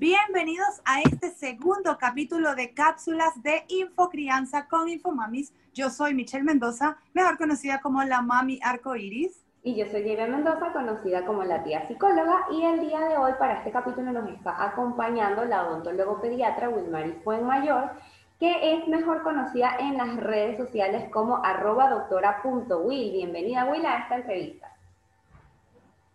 Bienvenidos 0.00 0.80
a 0.84 1.00
este 1.00 1.30
segundo 1.30 1.98
capítulo 1.98 2.54
de 2.54 2.72
cápsulas 2.72 3.42
de 3.42 3.64
Infocrianza 3.66 4.68
con 4.68 4.88
Infomamis. 4.88 5.52
Yo 5.74 5.90
soy 5.90 6.14
Michelle 6.14 6.44
Mendoza, 6.44 6.98
mejor 7.14 7.36
conocida 7.36 7.80
como 7.80 8.04
la 8.04 8.22
Mami 8.22 8.60
Arcoiris. 8.62 9.44
Y 9.64 9.74
yo 9.74 9.86
soy 9.90 10.04
Diana 10.04 10.36
Mendoza, 10.36 10.72
conocida 10.72 11.26
como 11.26 11.42
la 11.42 11.64
tía 11.64 11.88
psicóloga, 11.88 12.46
y 12.52 12.62
el 12.62 12.78
día 12.78 13.00
de 13.00 13.16
hoy 13.16 13.32
para 13.40 13.54
este 13.54 13.72
capítulo 13.72 14.12
nos 14.12 14.30
está 14.30 14.64
acompañando 14.66 15.44
la 15.44 15.66
odontólogo 15.66 16.20
pediatra 16.20 16.68
Wilmaris 16.68 17.16
Fuenmayor, 17.24 17.90
que 18.38 18.74
es 18.74 18.86
mejor 18.86 19.24
conocida 19.24 19.78
en 19.80 19.96
las 19.96 20.16
redes 20.18 20.58
sociales 20.58 21.10
como 21.10 21.44
arroba 21.44 21.90
doctora.will. 21.90 23.10
Bienvenida 23.10 23.64
Will 23.64 23.84
a 23.84 23.98
esta 23.98 24.14
entrevista. 24.18 24.76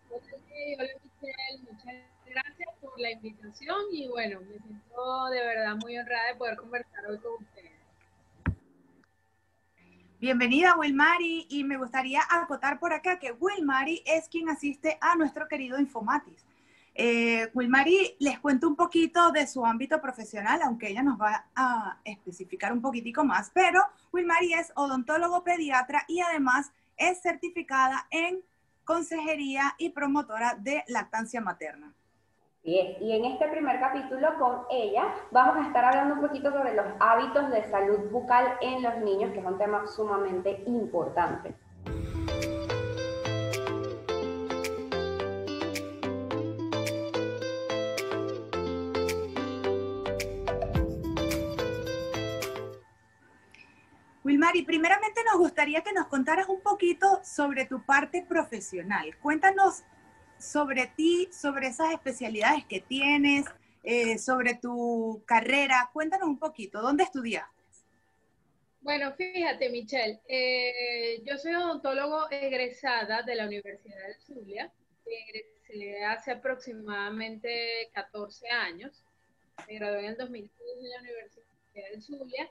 Hola 0.10 0.22
Michelle, 1.04 1.64
muchas 1.70 1.84
gracias 1.84 2.08
por 2.08 2.13
la 2.98 3.12
invitación 3.12 3.78
y 3.92 4.08
bueno, 4.08 4.40
me 4.42 4.60
siento 4.60 5.26
de 5.32 5.40
verdad 5.40 5.76
muy 5.82 5.98
honrada 5.98 6.28
de 6.28 6.36
poder 6.36 6.58
conversar 6.58 7.06
hoy 7.08 7.18
con 7.20 7.34
ustedes. 7.44 7.72
Bienvenida, 10.20 10.78
Wilmari, 10.78 11.48
y 11.50 11.64
me 11.64 11.78
gustaría 11.78 12.22
acotar 12.30 12.80
por 12.80 12.94
acá 12.94 13.20
que 13.20 13.34
Wilmari 13.34 14.02
es 14.06 14.30
quien 14.30 14.50
asiste 14.50 14.98
a 15.02 15.16
nuestro 15.16 15.48
querido 15.48 15.80
Infomatis. 15.80 16.46
Eh, 16.96 17.50
Wilmari 17.54 18.16
les 18.20 18.40
cuento 18.40 18.68
un 18.68 18.76
poquito 18.76 19.32
de 19.32 19.48
su 19.48 19.66
ámbito 19.66 20.00
profesional, 20.00 20.62
aunque 20.62 20.90
ella 20.90 21.04
nos 21.04 21.20
va 21.20 21.48
a 21.56 22.00
especificar 22.06 22.72
un 22.72 22.82
poquitico 22.82 23.26
más, 23.26 23.52
pero 23.54 23.82
Wilmari 24.14 24.54
es 24.54 24.72
odontólogo 24.76 25.44
pediatra 25.44 26.06
y 26.08 26.22
además 26.22 26.72
es 26.96 27.22
certificada 27.22 28.08
en 28.12 28.44
consejería 28.86 29.76
y 29.78 29.90
promotora 29.90 30.56
de 30.56 30.84
lactancia 30.88 31.42
materna. 31.42 31.94
Y 32.66 33.12
en 33.12 33.26
este 33.26 33.50
primer 33.50 33.78
capítulo 33.82 34.40
con 34.40 34.62
ella 34.70 35.14
vamos 35.32 35.58
a 35.58 35.68
estar 35.68 35.84
hablando 35.84 36.14
un 36.16 36.22
poquito 36.22 36.50
sobre 36.50 36.74
los 36.74 36.86
hábitos 36.98 37.52
de 37.52 37.70
salud 37.70 38.10
bucal 38.10 38.58
en 38.62 38.82
los 38.82 39.00
niños, 39.00 39.34
que 39.34 39.40
es 39.40 39.46
un 39.46 39.58
tema 39.58 39.86
sumamente 39.86 40.64
importante. 40.66 41.54
Wilmari, 54.24 54.62
primeramente 54.64 55.22
nos 55.30 55.38
gustaría 55.38 55.82
que 55.82 55.92
nos 55.92 56.08
contaras 56.08 56.48
un 56.48 56.62
poquito 56.62 57.20
sobre 57.26 57.66
tu 57.66 57.84
parte 57.84 58.26
profesional. 58.26 59.18
Cuéntanos 59.22 59.84
sobre 60.44 60.88
ti, 60.96 61.30
sobre 61.32 61.68
esas 61.68 61.94
especialidades 61.94 62.66
que 62.66 62.82
tienes, 62.82 63.46
eh, 63.84 64.18
sobre 64.18 64.56
tu 64.56 65.24
carrera. 65.26 65.90
Cuéntanos 65.94 66.28
un 66.28 66.38
poquito, 66.38 66.82
¿dónde 66.82 67.04
estudiaste? 67.04 67.52
Bueno, 68.82 69.14
fíjate, 69.14 69.70
Michelle, 69.70 70.20
eh, 70.28 71.24
yo 71.26 71.38
soy 71.38 71.56
odontólogo 71.56 72.30
egresada 72.30 73.22
de 73.22 73.36
la 73.36 73.46
Universidad 73.46 74.08
del 74.08 74.20
Zulia. 74.20 74.74
Egresé 75.06 76.04
hace 76.04 76.32
aproximadamente 76.32 77.90
14 77.94 78.50
años. 78.50 79.02
Me 79.68 79.76
gradué 79.76 80.00
en 80.00 80.06
el 80.08 80.18
2015 80.18 80.64
de 80.82 80.90
la 80.90 81.00
Universidad 81.00 81.46
del 81.74 82.02
Zulia 82.02 82.50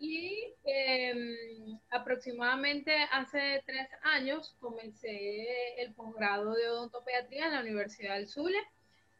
y 0.00 0.54
em, 0.64 1.78
aproximadamente 1.90 2.90
hace 3.12 3.62
tres 3.66 3.86
años 4.02 4.56
comencé 4.58 5.80
el 5.80 5.92
posgrado 5.92 6.54
de 6.54 6.70
odontopediatría 6.70 7.46
en 7.46 7.52
la 7.52 7.60
Universidad 7.60 8.14
del 8.16 8.26
Zulia. 8.26 8.62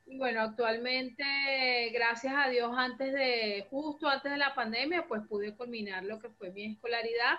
Y 0.07 0.17
bueno, 0.17 0.41
actualmente, 0.41 1.23
gracias 1.93 2.33
a 2.35 2.49
Dios, 2.49 2.73
antes 2.75 3.13
de, 3.13 3.67
justo 3.71 4.09
antes 4.09 4.33
de 4.33 4.39
la 4.39 4.55
pandemia, 4.55 5.07
pues 5.07 5.23
pude 5.29 5.55
culminar 5.55 6.03
lo 6.03 6.19
que 6.19 6.31
fue 6.31 6.51
mi 6.51 6.73
escolaridad 6.73 7.37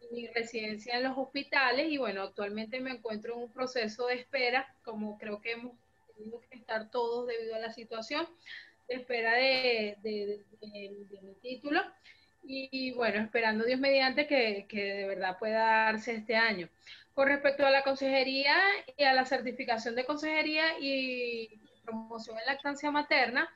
y 0.00 0.14
mi 0.14 0.26
residencia 0.28 0.96
en 0.96 1.04
los 1.04 1.16
hospitales. 1.16 1.88
Y 1.90 1.98
bueno, 1.98 2.22
actualmente 2.22 2.80
me 2.80 2.92
encuentro 2.92 3.34
en 3.34 3.42
un 3.42 3.52
proceso 3.52 4.06
de 4.06 4.14
espera, 4.14 4.74
como 4.82 5.18
creo 5.18 5.42
que 5.42 5.52
hemos 5.52 5.74
tenido 6.16 6.40
que 6.40 6.56
estar 6.56 6.90
todos 6.90 7.26
debido 7.26 7.54
a 7.54 7.60
la 7.60 7.72
situación, 7.72 8.26
de 8.88 8.94
espera 8.94 9.34
de, 9.34 9.98
de 10.02 11.20
mi 11.20 11.34
título 11.34 11.82
y 12.48 12.92
bueno, 12.92 13.20
esperando 13.20 13.64
Dios 13.64 13.78
mediante 13.78 14.26
que, 14.26 14.66
de 14.70 15.06
verdad 15.06 15.38
pueda 15.38 15.84
darse 15.84 16.14
este 16.14 16.34
año. 16.34 16.68
Con 17.14 17.28
respecto 17.28 17.66
a 17.66 17.70
la 17.70 17.82
consejería 17.82 18.56
y 18.96 19.04
a 19.04 19.12
la 19.12 19.26
certificación 19.26 19.94
de 19.94 20.06
consejería 20.06 20.78
y 20.80 21.60
promoción 21.84 22.38
en 22.38 22.46
lactancia 22.46 22.90
materna, 22.90 23.50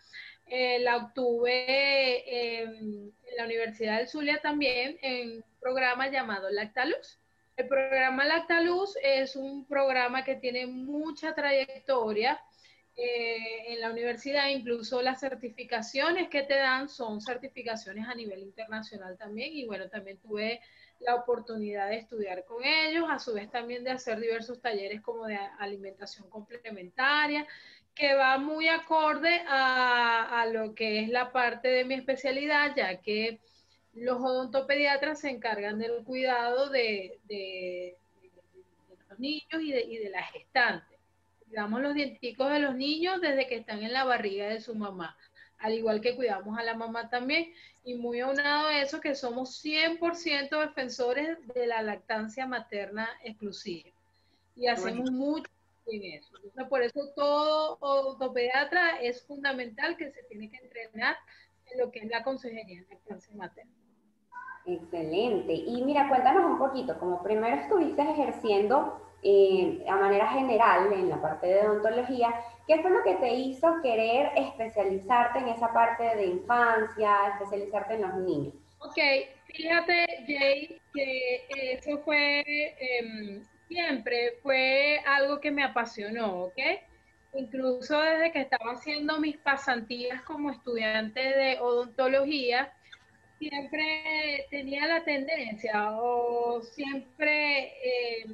eh, 0.46 0.78
la 0.80 0.96
obtuve 0.96 2.60
en 2.60 3.12
la 3.36 3.44
Universidad 3.44 3.98
del 3.98 4.08
Zulia 4.08 4.40
también 4.40 4.98
en 5.00 5.36
un 5.36 5.44
programa 5.60 6.08
llamado 6.08 6.50
Lactaluz. 6.50 7.18
El 7.56 7.68
programa 7.68 8.24
Lactaluz 8.24 8.96
es 9.02 9.36
un 9.36 9.64
programa 9.66 10.24
que 10.24 10.34
tiene 10.34 10.66
mucha 10.66 11.34
trayectoria 11.34 12.40
eh, 12.94 13.72
en 13.72 13.80
la 13.80 13.90
universidad, 13.90 14.48
incluso 14.48 15.00
las 15.00 15.20
certificaciones 15.20 16.28
que 16.28 16.42
te 16.42 16.56
dan 16.56 16.90
son 16.90 17.22
certificaciones 17.22 18.06
a 18.06 18.14
nivel 18.14 18.40
internacional 18.40 19.16
también. 19.16 19.54
Y 19.54 19.64
bueno, 19.64 19.88
también 19.88 20.18
tuve 20.18 20.60
la 21.00 21.14
oportunidad 21.14 21.88
de 21.88 21.96
estudiar 21.96 22.44
con 22.44 22.62
ellos, 22.62 23.06
a 23.08 23.18
su 23.18 23.32
vez 23.32 23.50
también 23.50 23.82
de 23.82 23.92
hacer 23.92 24.20
diversos 24.20 24.60
talleres 24.60 25.00
como 25.00 25.26
de 25.26 25.38
alimentación 25.58 26.28
complementaria, 26.28 27.46
que 27.94 28.14
va 28.14 28.36
muy 28.38 28.68
acorde 28.68 29.42
a, 29.48 30.46
lo 30.52 30.74
que 30.74 31.00
es 31.00 31.08
la 31.08 31.32
parte 31.32 31.68
de 31.68 31.84
mi 31.84 31.94
especialidad, 31.94 32.74
ya 32.76 33.00
que 33.00 33.40
los 33.94 34.18
odontopediatras 34.18 35.20
se 35.20 35.30
encargan 35.30 35.78
del 35.78 36.04
cuidado 36.04 36.68
de, 36.68 37.18
los 39.08 39.18
niños 39.18 39.62
y 39.62 39.72
de, 39.72 39.80
y 39.82 39.96
de 39.96 40.10
la 40.10 40.22
gestante 40.24 40.91
cuidamos 41.52 41.82
los 41.82 41.94
dienticos 41.94 42.50
de 42.50 42.60
los 42.60 42.74
niños 42.74 43.20
desde 43.20 43.46
que 43.46 43.56
están 43.56 43.82
en 43.82 43.92
la 43.92 44.04
barriga 44.04 44.48
de 44.48 44.62
su 44.62 44.74
mamá, 44.74 45.18
al 45.58 45.74
igual 45.74 46.00
que 46.00 46.16
cuidamos 46.16 46.58
a 46.58 46.62
la 46.62 46.74
mamá 46.74 47.10
también. 47.10 47.52
Y 47.84 47.94
muy 47.94 48.20
aunado 48.20 48.68
a 48.68 48.80
eso 48.80 49.00
que 49.00 49.14
somos 49.14 49.62
100% 49.62 50.48
defensores 50.66 51.36
de 51.54 51.66
la 51.66 51.82
lactancia 51.82 52.46
materna 52.46 53.06
exclusiva. 53.22 53.90
Y 54.56 54.66
hacemos 54.66 55.10
mucho 55.10 55.50
en 55.88 56.04
eso. 56.04 56.34
Entonces, 56.36 56.68
por 56.70 56.82
eso 56.82 57.12
todo 57.14 57.76
ortopediatra 57.80 59.02
es 59.02 59.22
fundamental 59.22 59.98
que 59.98 60.10
se 60.10 60.22
tiene 60.30 60.50
que 60.50 60.56
entrenar 60.56 61.16
en 61.66 61.80
lo 61.80 61.90
que 61.90 61.98
es 61.98 62.06
la 62.08 62.22
consejería 62.22 62.80
de 62.80 62.94
lactancia 62.94 63.34
materna. 63.34 63.81
Excelente. 64.64 65.52
Y 65.52 65.82
mira, 65.82 66.08
cuéntanos 66.08 66.44
un 66.44 66.58
poquito, 66.58 66.98
como 66.98 67.22
primero 67.22 67.56
estuviste 67.56 68.02
ejerciendo 68.02 69.00
eh, 69.24 69.84
a 69.88 69.96
manera 69.96 70.28
general 70.28 70.92
en 70.92 71.08
la 71.08 71.20
parte 71.20 71.46
de 71.46 71.66
odontología, 71.66 72.34
¿qué 72.66 72.80
fue 72.80 72.90
lo 72.90 73.02
que 73.02 73.14
te 73.16 73.32
hizo 73.34 73.68
querer 73.82 74.30
especializarte 74.36 75.40
en 75.40 75.48
esa 75.48 75.72
parte 75.72 76.02
de 76.16 76.26
infancia, 76.26 77.28
especializarte 77.28 77.94
en 77.94 78.02
los 78.02 78.14
niños? 78.14 78.54
Ok, 78.80 78.98
fíjate, 79.46 80.06
Jay, 80.26 80.80
que 80.92 81.46
eso 81.48 81.98
fue 82.04 82.42
em, 82.80 83.44
siempre, 83.68 84.38
fue 84.42 85.00
algo 85.06 85.40
que 85.40 85.52
me 85.52 85.62
apasionó, 85.62 86.44
¿ok? 86.44 86.58
Incluso 87.34 88.00
desde 88.00 88.32
que 88.32 88.40
estaba 88.40 88.72
haciendo 88.72 89.18
mis 89.20 89.38
pasantías 89.38 90.20
como 90.22 90.50
estudiante 90.50 91.20
de 91.20 91.60
odontología, 91.60 92.72
siempre 93.48 94.46
tenía 94.50 94.86
la 94.86 95.04
tendencia 95.04 95.92
o 95.98 96.62
siempre... 96.62 97.72
Eh, 97.84 98.26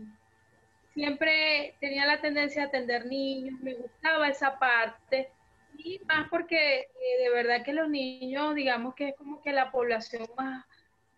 siempre 0.94 1.76
tenía 1.78 2.06
la 2.06 2.20
tendencia 2.20 2.64
a 2.64 2.66
atender 2.66 3.06
niños, 3.06 3.60
me 3.60 3.74
gustaba 3.74 4.28
esa 4.28 4.58
parte, 4.58 5.30
y 5.76 6.00
más 6.08 6.28
porque 6.28 6.80
eh, 6.80 7.22
de 7.22 7.30
verdad 7.30 7.62
que 7.64 7.72
los 7.72 7.88
niños, 7.88 8.56
digamos 8.56 8.96
que 8.96 9.10
es 9.10 9.16
como 9.16 9.40
que 9.40 9.52
la 9.52 9.70
población 9.70 10.26
más, 10.36 10.66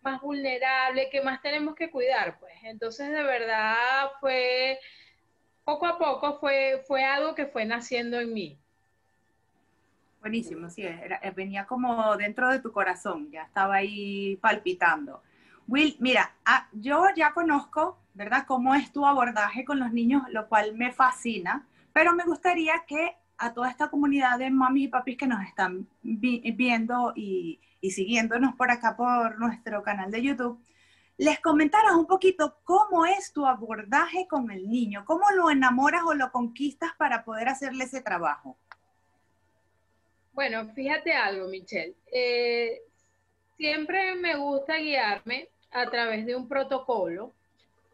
más 0.01 0.21
vulnerable, 0.21 1.09
que 1.09 1.21
más 1.21 1.41
tenemos 1.41 1.73
que 1.73 1.89
cuidar, 1.89 2.39
pues. 2.39 2.53
Entonces, 2.63 3.09
de 3.09 3.23
verdad 3.23 4.11
fue, 4.19 4.79
poco 5.63 5.87
a 5.87 5.97
poco 5.97 6.39
fue, 6.39 6.83
fue 6.87 7.03
algo 7.03 7.33
que 7.33 7.47
fue 7.47 7.65
naciendo 7.65 8.19
en 8.19 8.33
mí. 8.33 8.59
Buenísimo, 10.21 10.69
sí, 10.69 10.85
venía 11.35 11.65
como 11.65 12.15
dentro 12.15 12.49
de 12.49 12.59
tu 12.59 12.71
corazón, 12.71 13.29
ya 13.31 13.43
estaba 13.43 13.75
ahí 13.75 14.37
palpitando. 14.37 15.21
Will, 15.67 15.95
mira, 15.99 16.31
ah, 16.45 16.67
yo 16.71 17.07
ya 17.15 17.33
conozco 17.33 18.01
¿verdad? 18.13 18.45
Cómo 18.47 18.75
es 18.75 18.91
tu 18.91 19.05
abordaje 19.05 19.65
con 19.65 19.79
los 19.79 19.91
niños, 19.91 20.23
lo 20.31 20.47
cual 20.47 20.75
me 20.75 20.91
fascina, 20.91 21.67
pero 21.93 22.13
me 22.13 22.23
gustaría 22.23 22.83
que 22.87 23.15
a 23.37 23.53
toda 23.53 23.69
esta 23.69 23.89
comunidad 23.89 24.37
de 24.37 24.51
mami 24.51 24.83
y 24.83 24.87
papis 24.87 25.17
que 25.17 25.27
nos 25.27 25.43
están 25.43 25.87
viendo 26.03 27.13
y, 27.15 27.59
y 27.79 27.91
siguiéndonos 27.91 28.55
por 28.55 28.69
acá 28.69 28.95
por 28.95 29.39
nuestro 29.39 29.81
canal 29.81 30.11
de 30.11 30.21
YouTube, 30.21 30.61
les 31.17 31.39
comentaras 31.39 31.93
un 31.93 32.05
poquito 32.05 32.57
cómo 32.63 33.05
es 33.05 33.33
tu 33.33 33.45
abordaje 33.45 34.27
con 34.27 34.51
el 34.51 34.69
niño, 34.69 35.05
cómo 35.05 35.29
lo 35.35 35.49
enamoras 35.49 36.03
o 36.05 36.13
lo 36.13 36.31
conquistas 36.31 36.91
para 36.97 37.23
poder 37.23 37.47
hacerle 37.47 37.85
ese 37.85 38.01
trabajo. 38.01 38.57
Bueno, 40.41 40.73
fíjate 40.73 41.13
algo, 41.13 41.47
Michelle. 41.49 41.93
Eh, 42.11 42.81
siempre 43.57 44.15
me 44.15 44.35
gusta 44.37 44.77
guiarme 44.77 45.49
a 45.69 45.87
través 45.87 46.25
de 46.25 46.35
un 46.35 46.47
protocolo, 46.47 47.31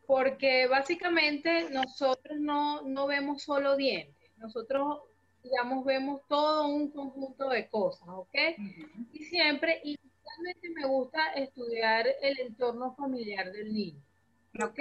porque 0.05 0.65
básicamente 0.67 1.69
nosotros 1.71 2.39
no, 2.39 2.83
no 2.83 3.05
vemos 3.05 3.43
solo 3.43 3.75
dientes, 3.75 4.31
nosotros, 4.37 5.01
digamos, 5.43 5.83
vemos 5.83 6.21
todo 6.29 6.69
un 6.69 6.89
conjunto 6.89 7.49
de 7.49 7.67
cosas, 7.67 8.07
¿ok? 8.07 8.35
Y 9.11 9.25
siempre, 9.25 9.81
y 9.83 9.99
realmente 10.23 10.69
me 10.69 10.87
gusta 10.87 11.33
estudiar 11.33 12.07
el 12.21 12.39
entorno 12.39 12.95
familiar 12.95 13.51
del 13.51 13.73
niño, 13.73 14.01
¿ok? 14.63 14.79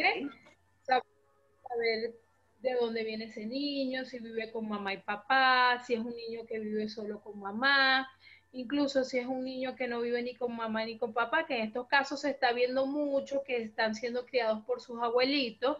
Saber 0.84 2.14
de 2.60 2.74
dónde 2.74 3.04
viene 3.04 3.26
ese 3.26 3.46
niño, 3.46 4.04
si 4.04 4.18
vive 4.18 4.50
con 4.50 4.68
mamá 4.68 4.94
y 4.94 4.98
papá, 4.98 5.82
si 5.86 5.94
es 5.94 6.00
un 6.00 6.14
niño 6.16 6.46
que 6.46 6.58
vive 6.58 6.88
solo 6.88 7.20
con 7.20 7.38
mamá, 7.38 8.08
incluso 8.52 9.04
si 9.04 9.18
es 9.18 9.26
un 9.26 9.44
niño 9.44 9.76
que 9.76 9.88
no 9.88 10.00
vive 10.00 10.22
ni 10.22 10.34
con 10.34 10.56
mamá 10.56 10.84
ni 10.84 10.98
con 10.98 11.12
papá, 11.12 11.46
que 11.46 11.56
en 11.56 11.66
estos 11.66 11.86
casos 11.86 12.20
se 12.20 12.30
está 12.30 12.52
viendo 12.52 12.86
mucho 12.86 13.42
que 13.44 13.62
están 13.62 13.94
siendo 13.94 14.24
criados 14.24 14.64
por 14.64 14.80
sus 14.80 15.00
abuelitos, 15.02 15.78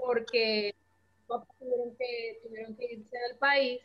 porque 0.00 0.74
tuvieron 1.26 1.96
que, 1.96 2.40
tuvieron 2.42 2.76
que 2.76 2.84
irse 2.84 3.18
del 3.28 3.38
país. 3.38 3.80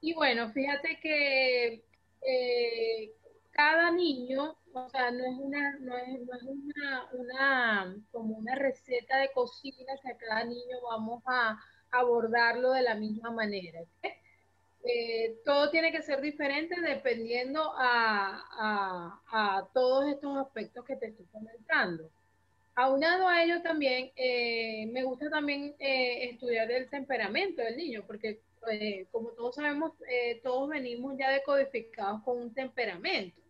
Y 0.00 0.14
bueno, 0.14 0.50
fíjate 0.52 1.00
que 1.00 1.82
eh, 2.22 3.12
cada 3.56 3.90
niño, 3.90 4.54
o 4.74 4.88
sea, 4.90 5.10
no 5.10 5.24
es 5.24 5.38
una, 5.38 5.78
no 5.80 5.96
es, 5.96 6.20
no 6.20 6.34
es 6.34 6.42
una, 6.42 7.08
una, 7.12 7.96
como 8.12 8.36
una 8.36 8.54
receta 8.54 9.16
de 9.18 9.32
cocina 9.32 9.94
que 10.02 10.10
a 10.10 10.16
cada 10.18 10.44
niño 10.44 10.76
vamos 10.82 11.22
a 11.26 11.58
abordarlo 11.90 12.72
de 12.72 12.82
la 12.82 12.94
misma 12.94 13.30
manera. 13.30 13.80
Eh, 14.88 15.40
todo 15.44 15.68
tiene 15.70 15.90
que 15.90 16.02
ser 16.02 16.20
diferente 16.20 16.80
dependiendo 16.80 17.72
a, 17.76 19.18
a, 19.32 19.68
todos 19.74 20.06
estos 20.12 20.36
aspectos 20.36 20.84
que 20.84 20.94
te 20.94 21.06
estoy 21.06 21.26
comentando. 21.32 22.08
Aunado 22.76 23.26
a 23.26 23.42
ello 23.42 23.62
también, 23.62 24.12
eh, 24.14 24.86
me 24.92 25.02
gusta 25.02 25.28
también 25.28 25.74
eh, 25.80 26.28
estudiar 26.30 26.70
el 26.70 26.88
temperamento 26.88 27.62
del 27.62 27.76
niño, 27.76 28.04
porque 28.06 28.38
como 29.10 29.30
todos 29.30 29.56
sabemos, 29.56 29.92
todos 30.42 30.68
venimos 30.68 31.16
ya 31.18 31.30
decodificados 31.30 32.22
con 32.22 32.38
un 32.38 32.54
temperamento. 32.54 33.45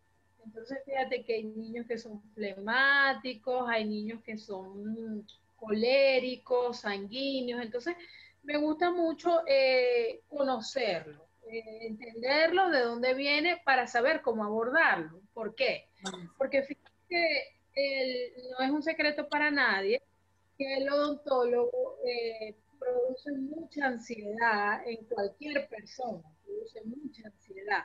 Entonces, 0.46 0.78
fíjate 0.84 1.24
que 1.24 1.34
hay 1.34 1.44
niños 1.44 1.86
que 1.86 1.98
son 1.98 2.22
flemáticos, 2.34 3.68
hay 3.68 3.84
niños 3.84 4.22
que 4.22 4.38
son 4.38 5.26
coléricos, 5.56 6.80
sanguíneos. 6.80 7.60
Entonces, 7.62 7.96
me 8.44 8.56
gusta 8.56 8.92
mucho 8.92 9.42
eh, 9.46 10.22
conocerlo, 10.28 11.26
eh, 11.50 11.86
entenderlo, 11.88 12.70
de 12.70 12.80
dónde 12.80 13.14
viene, 13.14 13.60
para 13.64 13.88
saber 13.88 14.22
cómo 14.22 14.44
abordarlo. 14.44 15.20
¿Por 15.34 15.54
qué? 15.56 15.88
Porque 16.38 16.62
fíjate 16.62 17.56
que 17.74 18.32
no 18.50 18.64
es 18.64 18.70
un 18.70 18.82
secreto 18.82 19.28
para 19.28 19.50
nadie 19.50 20.00
que 20.56 20.76
el 20.76 20.88
odontólogo 20.88 21.98
eh, 22.06 22.54
produce 22.78 23.32
mucha 23.32 23.86
ansiedad 23.86 24.86
en 24.86 25.04
cualquier 25.06 25.68
persona, 25.68 26.22
produce 26.44 26.82
mucha 26.84 27.26
ansiedad. 27.26 27.84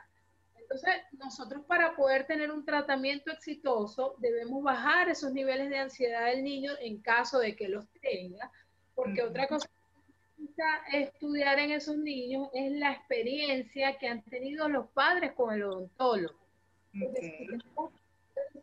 Entonces, 0.72 1.02
nosotros 1.18 1.62
para 1.66 1.94
poder 1.94 2.26
tener 2.26 2.50
un 2.50 2.64
tratamiento 2.64 3.30
exitoso 3.30 4.14
debemos 4.18 4.62
bajar 4.62 5.10
esos 5.10 5.30
niveles 5.30 5.68
de 5.68 5.76
ansiedad 5.76 6.26
del 6.26 6.42
niño 6.42 6.72
en 6.80 6.98
caso 7.02 7.38
de 7.40 7.54
que 7.54 7.68
los 7.68 7.86
tenga, 8.00 8.50
porque 8.94 9.22
otra 9.22 9.46
cosa 9.46 9.68
que 9.68 10.40
necesita 10.40 10.64
estudiar 10.94 11.58
en 11.58 11.72
esos 11.72 11.98
niños 11.98 12.48
es 12.54 12.72
la 12.72 12.92
experiencia 12.92 13.98
que 13.98 14.08
han 14.08 14.22
tenido 14.22 14.66
los 14.70 14.88
padres 14.88 15.32
con 15.32 15.52
el 15.52 15.62
odontólogo. 15.62 16.38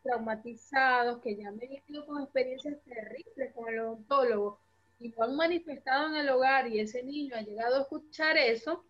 traumatizados, 0.01 1.21
que 1.21 1.35
ya 1.35 1.49
han 1.49 1.59
venido 1.59 2.05
con 2.07 2.23
experiencias 2.23 2.81
terribles 2.85 3.53
con 3.53 3.69
el 3.69 3.81
odontólogo 3.81 4.59
y 4.97 5.09
lo 5.09 5.23
han 5.23 5.35
manifestado 5.35 6.07
en 6.07 6.15
el 6.15 6.29
hogar 6.29 6.67
y 6.67 6.79
ese 6.79 7.03
niño 7.03 7.35
ha 7.35 7.41
llegado 7.41 7.77
a 7.77 7.81
escuchar 7.81 8.35
eso, 8.35 8.83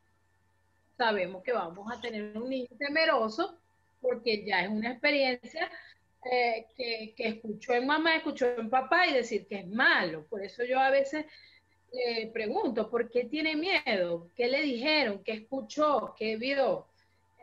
sabemos 1.00 1.42
que 1.44 1.54
vamos 1.54 1.90
a 1.90 2.02
tener 2.02 2.38
un 2.38 2.50
niño 2.50 2.68
temeroso 2.78 3.58
porque 4.02 4.44
ya 4.44 4.64
es 4.64 4.70
una 4.70 4.92
experiencia 4.92 5.72
eh, 6.30 6.66
que, 6.76 7.14
escuchó 7.18 7.74
en 7.74 7.88
mamá, 7.88 8.18
escuchó 8.18 8.46
en 8.58 8.70
papá 8.70 9.08
y 9.08 9.14
decir 9.14 9.48
que 9.48 9.60
es 9.60 9.68
malo. 9.68 10.26
Por 10.30 10.44
eso 10.44 10.66
yo 10.66 10.78
a 10.78 10.90
veces 10.90 11.26
le 11.94 12.28
pregunto, 12.28 12.90
¿por 12.90 13.10
qué 13.10 13.24
tiene 13.24 13.56
miedo? 13.56 14.30
¿Qué 14.36 14.48
le 14.50 14.62
dijeron? 14.62 15.24
¿Qué 15.24 15.32
escuchó? 15.34 16.14
¿Qué 16.18 16.36
vio? 16.36 16.86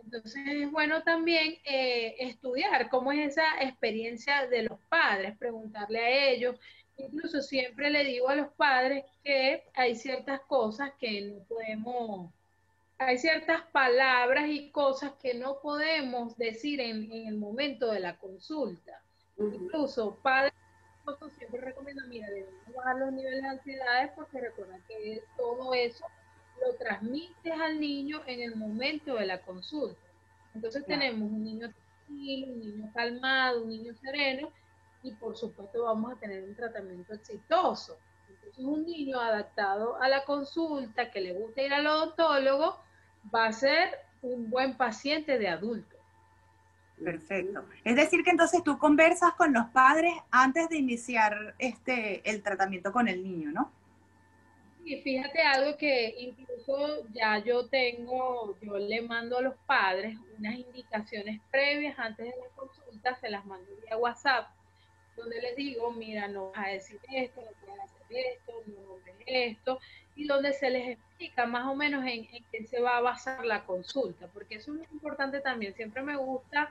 Entonces 0.02 0.42
es 0.46 0.70
bueno 0.70 1.02
también 1.02 1.56
eh, 1.64 2.14
estudiar 2.18 2.90
cómo 2.90 3.10
es 3.10 3.30
esa 3.30 3.62
experiencia 3.62 4.46
de 4.46 4.64
los 4.64 4.78
padres, 4.90 5.36
preguntarle 5.38 5.98
a 5.98 6.30
ellos. 6.30 6.56
Incluso 6.98 7.40
siempre 7.40 7.88
le 7.88 8.04
digo 8.04 8.28
a 8.28 8.36
los 8.36 8.48
padres 8.52 9.04
que 9.24 9.64
hay 9.74 9.96
ciertas 9.96 10.40
cosas 10.42 10.92
que 11.00 11.22
no 11.22 11.42
podemos 11.44 12.30
hay 12.98 13.18
ciertas 13.18 13.62
palabras 13.72 14.48
y 14.48 14.70
cosas 14.70 15.12
que 15.20 15.34
no 15.34 15.60
podemos 15.60 16.36
decir 16.36 16.80
en, 16.80 17.10
el 17.12 17.36
momento 17.36 17.90
de 17.90 18.00
la 18.00 18.16
consulta. 18.16 19.02
Incluso 19.38 20.16
padres 20.22 20.52
siempre 21.38 21.60
recomiendan, 21.60 22.08
mira, 22.08 22.28
debemos 22.28 22.74
bajar 22.74 22.96
los 22.96 23.12
niveles 23.12 23.42
de 23.42 23.48
ansiedades 23.48 24.10
porque 24.16 24.40
recuerda 24.40 24.78
que 24.88 25.22
todo 25.36 25.72
eso 25.74 26.04
lo 26.60 26.74
transmites 26.76 27.52
al 27.52 27.78
niño 27.78 28.22
en 28.26 28.40
el 28.40 28.56
momento 28.56 29.14
de 29.14 29.26
la 29.26 29.40
consulta. 29.42 30.00
Entonces 30.54 30.84
tenemos 30.86 31.30
un 31.30 31.44
niño 31.44 31.70
tranquilo, 31.70 32.52
un 32.52 32.60
niño 32.60 32.90
calmado, 32.94 33.62
un 33.62 33.68
niño 33.68 33.94
sereno 33.94 34.50
y 35.02 35.12
por 35.12 35.36
supuesto 35.36 35.84
vamos 35.84 36.12
a 36.12 36.16
tener 36.16 36.42
un 36.42 36.56
tratamiento 36.56 37.12
exitoso. 37.12 37.98
Entonces 38.28 38.64
un 38.64 38.84
niño 38.86 39.20
adaptado 39.20 40.00
a 40.00 40.08
la 40.08 40.24
consulta, 40.24 41.10
que 41.10 41.20
le 41.20 41.34
gusta 41.34 41.62
ir 41.62 41.74
al 41.74 41.86
odontólogo, 41.86 42.85
va 43.34 43.46
a 43.46 43.52
ser 43.52 43.98
un 44.22 44.50
buen 44.50 44.76
paciente 44.76 45.38
de 45.38 45.48
adulto. 45.48 45.96
Perfecto. 47.02 47.64
Es 47.84 47.94
decir, 47.94 48.24
que 48.24 48.30
entonces 48.30 48.62
tú 48.64 48.78
conversas 48.78 49.32
con 49.34 49.52
los 49.52 49.66
padres 49.66 50.14
antes 50.30 50.68
de 50.68 50.78
iniciar 50.78 51.54
este, 51.58 52.28
el 52.28 52.42
tratamiento 52.42 52.90
con 52.90 53.06
el 53.06 53.22
niño, 53.22 53.50
¿no? 53.52 53.70
Sí, 54.82 55.02
fíjate 55.02 55.42
algo 55.42 55.76
que 55.76 56.14
incluso 56.16 57.06
ya 57.12 57.38
yo 57.38 57.66
tengo, 57.66 58.56
yo 58.62 58.78
le 58.78 59.02
mando 59.02 59.38
a 59.38 59.42
los 59.42 59.54
padres 59.66 60.16
unas 60.38 60.54
indicaciones 60.54 61.40
previas 61.50 61.98
antes 61.98 62.26
de 62.26 62.40
la 62.40 62.48
consulta, 62.54 63.14
se 63.16 63.28
las 63.28 63.44
mando 63.44 63.66
vía 63.82 63.96
WhatsApp, 63.96 64.48
donde 65.16 65.40
les 65.40 65.56
digo, 65.56 65.90
mira, 65.90 66.28
no 66.28 66.52
vas 66.52 66.66
a 66.66 66.70
decir 66.70 67.00
esto, 67.12 67.40
no 67.40 67.66
puedes 67.66 67.82
hacer 67.82 68.16
esto, 68.32 68.52
no 68.66 68.82
nombres 68.88 69.16
esto, 69.26 69.80
y 70.16 70.26
donde 70.26 70.52
se 70.54 70.70
les 70.70 70.88
explica 70.88 71.46
más 71.46 71.66
o 71.66 71.74
menos 71.74 72.04
en, 72.06 72.26
qué 72.26 72.66
se 72.66 72.80
va 72.80 72.96
a 72.96 73.00
basar 73.00 73.44
la 73.44 73.64
consulta, 73.64 74.26
porque 74.32 74.56
eso 74.56 74.72
es 74.72 74.78
muy 74.78 74.86
importante 74.90 75.40
también. 75.40 75.74
Siempre 75.74 76.02
me 76.02 76.16
gusta 76.16 76.68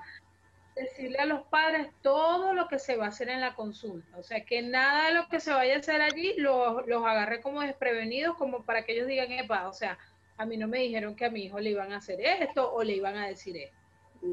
decirle 0.76 1.20
a 1.20 1.26
los 1.26 1.44
padres 1.44 1.88
todo 2.02 2.54
lo 2.54 2.68
que 2.68 2.80
se 2.80 2.98
va 2.98 3.06
a 3.06 3.10
hacer 3.10 3.30
en 3.30 3.40
la 3.40 3.56
consulta. 3.56 4.18
O 4.18 4.24
sea, 4.24 4.44
que 4.44 4.62
nada 4.62 5.08
de 5.08 5.14
lo 5.14 5.30
que 5.30 5.40
se 5.40 5.54
vaya 5.54 5.76
a 5.76 5.80
hacer 5.80 6.02
allí 6.02 6.34
los, 6.38 6.86
los 6.88 7.06
agarre 7.06 7.42
como 7.42 7.62
desprevenidos, 7.62 8.36
como 8.36 8.64
para 8.64 8.84
que 8.84 8.94
ellos 8.94 9.08
digan, 9.08 9.32
epa, 9.32 9.70
o 9.70 9.74
sea, 9.74 9.98
a 10.38 10.46
mí 10.46 10.58
no 10.58 10.68
me 10.68 10.80
dijeron 10.80 11.16
que 11.16 11.26
a 11.26 11.30
mi 11.30 11.46
hijo 11.46 11.60
le 11.60 11.70
iban 11.70 11.94
a 11.94 11.98
hacer 11.98 12.20
esto 12.20 12.74
o 12.74 12.84
le 12.84 12.94
iban 12.94 13.16
a 13.16 13.28
decir 13.28 13.56
esto. 13.56 13.78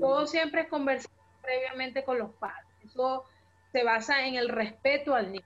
Todo 0.00 0.26
siempre 0.26 0.62
es 0.62 0.69
conversar 0.69 1.12
previamente 1.42 2.02
con 2.02 2.19
los 2.19 2.31
padres. 2.35 2.66
Eso 2.85 3.25
se 3.73 3.85
basa 3.85 4.26
en 4.26 4.37
el 4.37 4.49
respeto 4.49 5.14
al 5.14 5.33
niño. 5.33 5.45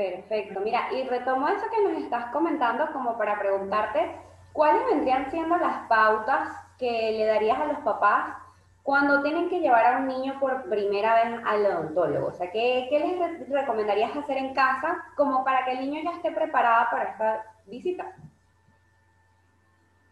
Perfecto. 0.00 0.60
Mira, 0.60 0.88
y 0.94 1.02
retomo 1.02 1.46
eso 1.46 1.66
que 1.70 1.82
nos 1.82 2.02
estás 2.02 2.32
comentando 2.32 2.90
como 2.90 3.18
para 3.18 3.38
preguntarte, 3.38 4.16
¿cuáles 4.54 4.86
vendrían 4.86 5.30
siendo 5.30 5.58
las 5.58 5.86
pautas 5.88 6.48
que 6.78 7.12
le 7.12 7.26
darías 7.26 7.58
a 7.60 7.66
los 7.66 7.78
papás 7.80 8.34
cuando 8.82 9.22
tienen 9.22 9.50
que 9.50 9.60
llevar 9.60 9.84
a 9.84 9.98
un 9.98 10.08
niño 10.08 10.40
por 10.40 10.70
primera 10.70 11.22
vez 11.22 11.40
al 11.44 11.66
odontólogo? 11.66 12.28
O 12.28 12.32
sea, 12.32 12.50
¿qué, 12.50 12.88
les 12.90 13.48
recomendarías 13.50 14.16
hacer 14.16 14.38
en 14.38 14.54
casa 14.54 15.04
como 15.16 15.44
para 15.44 15.66
que 15.66 15.72
el 15.72 15.80
niño 15.80 16.00
ya 16.02 16.16
esté 16.16 16.32
preparado 16.32 16.86
para 16.90 17.04
esta 17.10 17.44
visita? 17.66 18.16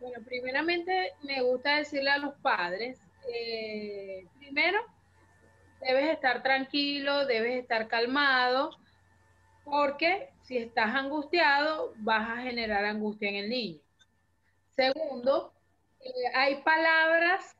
Bueno, 0.01 0.19
primeramente 0.23 1.15
me 1.23 1.41
gusta 1.41 1.77
decirle 1.77 2.11
a 2.11 2.19
los 2.19 2.35
padres, 2.43 3.01
eh, 3.27 4.27
primero, 4.39 4.81
debes 5.81 6.11
estar 6.11 6.43
tranquilo, 6.43 7.25
debes 7.25 7.63
estar 7.63 7.89
calmado, 7.89 8.77
porque 9.71 10.31
si 10.43 10.59
estás 10.59 10.95
angustiado, 10.95 11.93
vas 11.99 12.29
a 12.31 12.43
generar 12.43 12.85
angustia 12.85 13.29
en 13.29 13.37
el 13.37 13.51
niño. 13.51 13.79
Segundo, 14.75 15.53
eh, 16.01 16.11
hay 16.35 16.63
palabras 16.63 17.57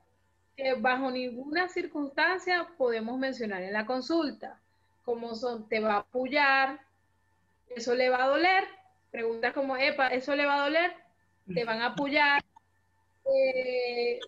que 0.57 0.75
bajo 0.75 1.11
ninguna 1.11 1.69
circunstancia 1.69 2.69
podemos 2.77 3.19
mencionar 3.19 3.63
en 3.63 3.73
la 3.73 3.87
consulta, 3.87 4.59
como 5.05 5.35
son 5.35 5.69
te 5.69 5.81
va 5.81 5.95
a 5.95 5.99
apoyar, 5.99 6.81
eso 7.69 7.95
le 7.95 8.11
va 8.11 8.25
a 8.25 8.29
doler, 8.29 8.65
preguntas 9.11 9.53
como, 9.53 9.77
epa, 9.77 10.09
eso 10.09 10.35
le 10.35 10.47
va 10.47 10.57
a 10.57 10.65
doler, 10.65 10.93
te 11.55 11.65
van 11.65 11.81
a 11.81 11.87
apoyar, 11.87 12.43
eh, 13.25 14.19
eh, 14.19 14.21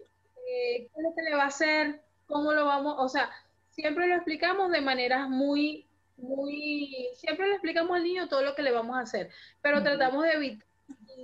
qué 0.46 0.90
es 0.96 1.02
lo 1.02 1.14
que 1.14 1.22
le 1.22 1.34
va 1.34 1.44
a 1.44 1.48
hacer, 1.48 2.00
cómo 2.26 2.52
lo 2.52 2.64
vamos, 2.64 2.94
o 2.98 3.08
sea, 3.08 3.30
siempre 3.70 4.06
lo 4.06 4.14
explicamos 4.14 4.70
de 4.70 4.80
maneras 4.80 5.28
muy, 5.28 5.86
muy, 6.20 7.08
siempre 7.14 7.46
le 7.48 7.54
explicamos 7.54 7.96
al 7.96 8.04
niño 8.04 8.28
todo 8.28 8.42
lo 8.42 8.54
que 8.54 8.62
le 8.62 8.72
vamos 8.72 8.96
a 8.96 9.00
hacer, 9.00 9.30
pero 9.60 9.82
tratamos 9.82 10.24
de 10.24 10.32
evitar, 10.32 10.66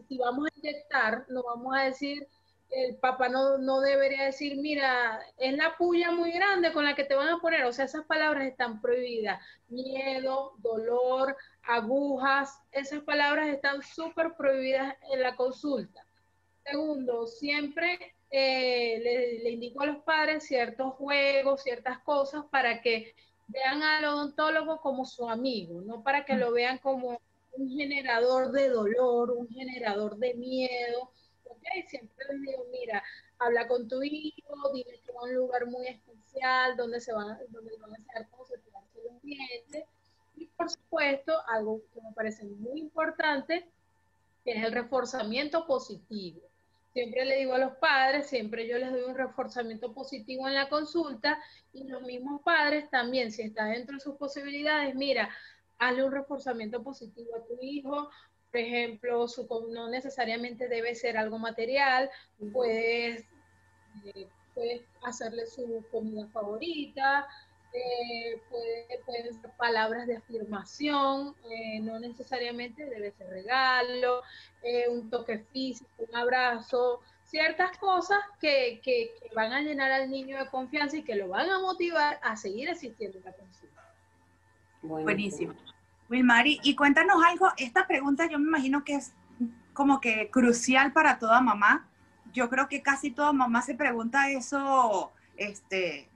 si 0.09 0.19
vamos 0.19 0.47
a 0.47 0.59
inyectar, 0.59 1.25
no 1.29 1.43
vamos 1.43 1.77
a 1.77 1.85
decir, 1.85 2.27
el 2.71 2.97
papá 2.97 3.29
no, 3.29 3.59
no 3.59 3.81
debería 3.81 4.25
decir, 4.25 4.57
mira, 4.57 5.21
es 5.39 5.57
la 5.57 5.77
puya 5.77 6.11
muy 6.11 6.33
grande 6.33 6.73
con 6.73 6.85
la 6.85 6.95
que 6.95 7.05
te 7.05 7.15
van 7.15 7.29
a 7.29 7.39
poner, 7.39 7.65
o 7.65 7.73
sea, 7.73 7.85
esas 7.85 8.05
palabras 8.07 8.47
están 8.47 8.81
prohibidas, 8.81 9.41
miedo, 9.69 10.55
dolor, 10.59 11.37
agujas, 11.63 12.61
esas 12.73 13.03
palabras 13.03 13.49
están 13.49 13.83
súper 13.83 14.35
prohibidas 14.35 14.95
en 15.13 15.23
la 15.23 15.37
consulta. 15.37 16.05
Segundo, 16.65 17.27
siempre 17.27 18.15
eh, 18.31 19.41
le, 19.43 19.51
indico 19.51 19.83
a 19.83 19.87
los 19.87 19.99
padres 19.99 20.45
ciertos 20.45 20.95
juegos, 20.95 21.63
ciertas 21.63 22.01
cosas 22.01 22.45
para 22.51 22.83
que 22.83 23.15
vean 23.49 23.83
al 23.83 24.05
odontólogo 24.05 24.81
como 24.81 25.05
su 25.05 25.29
amigo, 25.29 25.81
no 25.83 26.03
para 26.03 26.25
que 26.25 26.35
lo 26.35 26.53
vean 26.53 26.79
como 26.79 27.21
un 27.53 27.71
generador 27.71 28.53
de 28.53 28.69
dolor, 28.69 29.31
un 29.31 29.49
generador 29.49 30.17
de 30.17 30.35
miedo. 30.35 31.11
Siempre 31.89 32.27
les 32.31 32.43
digo, 32.43 32.65
mira, 32.71 33.03
habla 33.39 33.67
con 33.67 33.89
tu 33.89 34.03
hijo, 34.03 34.73
dile 34.73 35.01
que 35.05 35.13
va 35.13 35.21
a 35.21 35.25
un 35.25 35.35
lugar 35.35 35.67
muy 35.67 35.87
especial 35.89 36.77
donde 36.77 37.01
se 37.01 37.13
van, 37.13 37.39
donde 37.49 37.77
van 37.79 37.93
a 37.93 37.97
hacer 37.97 38.29
cosas, 38.29 38.61
los 39.05 39.23
dientes. 39.23 39.85
Y 40.37 40.47
por 40.47 40.71
supuesto, 40.71 41.33
algo 41.49 41.81
que 41.93 42.01
me 42.03 42.13
parece 42.13 42.45
muy 42.45 42.81
importante, 42.81 43.69
que 44.45 44.53
es 44.53 44.65
el 44.65 44.73
reforzamiento 44.73 45.67
positivo. 45.67 46.41
Siempre 46.97 47.27
le 47.27 47.37
digo 47.37 47.53
a 47.53 47.59
los 47.59 47.77
padres, 47.77 48.27
siempre 48.27 48.67
yo 48.67 48.79
les 48.79 48.91
doy 48.91 49.03
un 49.03 49.15
reforzamiento 49.15 49.93
positivo 49.93 50.49
en 50.49 50.55
la 50.55 50.71
consulta 50.71 51.39
y 51.75 51.85
los 51.85 52.01
mismos 52.01 52.41
padres 52.41 52.89
también, 52.89 53.31
si 53.31 53.43
está 53.43 53.67
dentro 53.67 53.97
de 53.97 54.01
sus 54.01 54.17
posibilidades, 54.17 54.95
mira, 54.95 55.29
hazle 55.79 56.05
un 56.05 56.13
reforzamiento 56.13 56.83
positivo 56.83 57.37
a 57.37 57.45
tu 57.45 57.59
hijo, 57.61 58.09
por 58.51 58.61
ejemplo, 58.61 59.29
su, 59.29 59.47
no 59.71 59.91
necesariamente 59.91 60.69
debe 60.69 60.95
ser 60.95 61.19
algo 61.19 61.39
material, 61.39 62.09
puedes, 62.51 63.27
eh, 64.07 64.27
puedes 64.55 64.81
hacerle 65.03 65.47
su 65.49 65.85
comida 65.93 66.27
favorita, 66.29 67.29
eh, 67.77 68.41
pueden 69.05 69.41
ser 69.41 69.51
palabras 69.59 70.07
de 70.07 70.17
afirmación, 70.17 71.35
eh, 71.51 71.81
no 71.81 71.99
necesariamente 71.99 72.87
debe 72.87 73.13
ser 73.13 73.29
regalo, 73.29 74.23
eh, 74.63 74.89
un 74.89 75.11
toque 75.11 75.41
físico, 75.53 75.91
un 75.99 76.17
abrazo, 76.17 77.01
ciertas 77.25 77.77
cosas 77.79 78.19
que, 78.41 78.81
que, 78.83 79.11
van 79.35 79.53
a 79.53 79.61
llenar 79.61 79.93
al 79.93 80.11
niño 80.11 80.39
de 80.39 80.49
confianza 80.49 80.97
y 80.97 81.03
que 81.03 81.17
lo 81.17 81.29
van 81.29 81.51
a 81.51 81.59
motivar 81.61 82.19
a 82.23 82.37
seguir 82.37 82.71
asistiendo 82.71 83.19
a 83.19 83.31
la 83.31 83.37
consulta. 83.37 83.83
Buenísimo. 84.83 85.55
Wilmari, 86.09 86.61
y 86.63 86.77
cuéntanos 86.77 87.17
algo, 87.25 87.49
esta 87.57 87.87
pregunta 87.87 88.29
yo 88.31 88.39
me 88.39 88.47
imagino 88.47 88.85
que 88.85 88.95
es 88.95 89.13
como 89.73 90.01
que 90.01 90.31
crucial 90.31 90.93
para 90.93 91.19
toda 91.19 91.41
mamá. 91.41 91.87
Yo 92.33 92.49
creo 92.49 92.69
que 92.69 92.81
casi 92.83 93.11
toda 93.11 93.33
mamá 93.33 93.61
se 93.63 93.75
pregunta 93.75 94.31
eso, 94.31 95.13
este, 95.37 96.09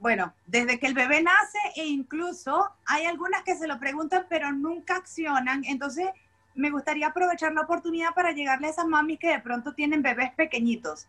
bueno, 0.00 0.34
desde 0.46 0.78
que 0.78 0.86
el 0.86 0.94
bebé 0.94 1.22
nace 1.22 1.58
e 1.76 1.86
incluso 1.86 2.70
hay 2.86 3.06
algunas 3.06 3.42
que 3.42 3.56
se 3.56 3.66
lo 3.66 3.78
preguntan 3.78 4.26
pero 4.28 4.52
nunca 4.52 4.96
accionan. 4.96 5.64
Entonces, 5.64 6.08
me 6.54 6.70
gustaría 6.70 7.08
aprovechar 7.08 7.52
la 7.52 7.62
oportunidad 7.62 8.14
para 8.14 8.32
llegarle 8.32 8.68
a 8.68 8.70
esas 8.70 8.86
mamis 8.86 9.18
que 9.18 9.28
de 9.28 9.40
pronto 9.40 9.74
tienen 9.74 10.02
bebés 10.02 10.32
pequeñitos. 10.34 11.06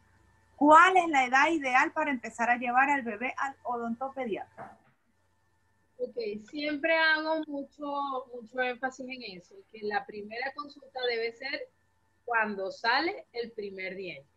¿Cuál 0.56 0.98
es 0.98 1.08
la 1.10 1.26
edad 1.26 1.50
ideal 1.50 1.92
para 1.92 2.12
empezar 2.12 2.50
a 2.50 2.58
llevar 2.58 2.90
al 2.90 3.04
bebé 3.04 3.34
al 3.38 3.56
odontopediatra? 3.64 4.78
Ok, 5.98 6.18
siempre 6.50 6.96
hago 6.96 7.44
mucho, 7.48 8.26
mucho 8.34 8.62
énfasis 8.62 9.06
en 9.08 9.38
eso, 9.38 9.56
que 9.72 9.80
la 9.84 10.06
primera 10.06 10.52
consulta 10.54 11.00
debe 11.10 11.32
ser 11.34 11.70
cuando 12.26 12.72
sale 12.72 13.26
el 13.34 13.52
primer 13.52 13.96
diente, 13.96 14.28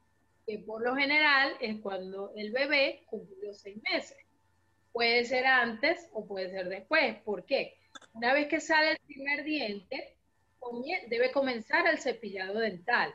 que 0.47 0.59
por 0.59 0.83
lo 0.83 0.95
general 0.95 1.57
es 1.61 1.81
cuando 1.81 2.33
el 2.37 2.53
bebé 2.53 3.05
cumplió 3.07 3.53
seis 3.53 3.79
meses. 3.91 4.19
Puede 4.93 5.25
ser 5.25 5.47
antes 5.47 6.09
o 6.13 6.27
puede 6.27 6.51
ser 6.51 6.69
después. 6.69 7.17
¿Por 7.23 7.45
qué? 7.45 7.79
Una 8.13 8.33
vez 8.33 8.49
que 8.49 8.61
sale 8.61 8.93
el 8.93 8.99
primer 9.07 9.45
diente, 9.45 10.17
debe 11.09 11.33
comenzar 11.33 11.87
el 11.87 11.99
cepillado 11.99 12.59
dental. 12.59 13.15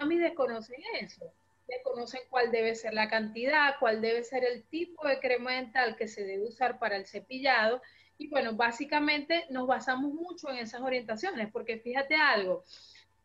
A 0.00 0.04
mí 0.06 0.18
desconocen 0.18 0.80
eso. 1.00 1.32
Desconocen 1.66 2.20
cuál 2.28 2.50
debe 2.50 2.74
ser 2.74 2.94
la 2.94 3.08
cantidad, 3.08 3.76
cuál 3.80 4.00
debe 4.00 4.22
ser 4.22 4.44
el 4.44 4.64
tipo 4.64 5.06
de 5.06 5.18
crema 5.18 5.52
dental 5.52 5.96
que 5.96 6.08
se 6.08 6.24
debe 6.24 6.44
usar 6.44 6.78
para 6.78 6.96
el 6.96 7.06
cepillado. 7.06 7.80
Y 8.18 8.28
bueno, 8.28 8.54
básicamente 8.54 9.44
nos 9.50 9.66
basamos 9.66 10.12
mucho 10.12 10.50
en 10.50 10.58
esas 10.58 10.82
orientaciones, 10.82 11.50
porque 11.50 11.78
fíjate 11.78 12.14
algo, 12.14 12.64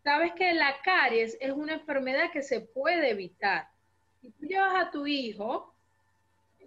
sabes 0.03 0.31
que 0.33 0.53
la 0.53 0.81
caries 0.83 1.37
es 1.39 1.51
una 1.51 1.73
enfermedad 1.73 2.31
que 2.31 2.41
se 2.41 2.61
puede 2.61 3.09
evitar. 3.09 3.67
Si 4.21 4.31
tú 4.31 4.45
llevas 4.45 4.87
a 4.87 4.91
tu 4.91 5.05
hijo 5.05 5.68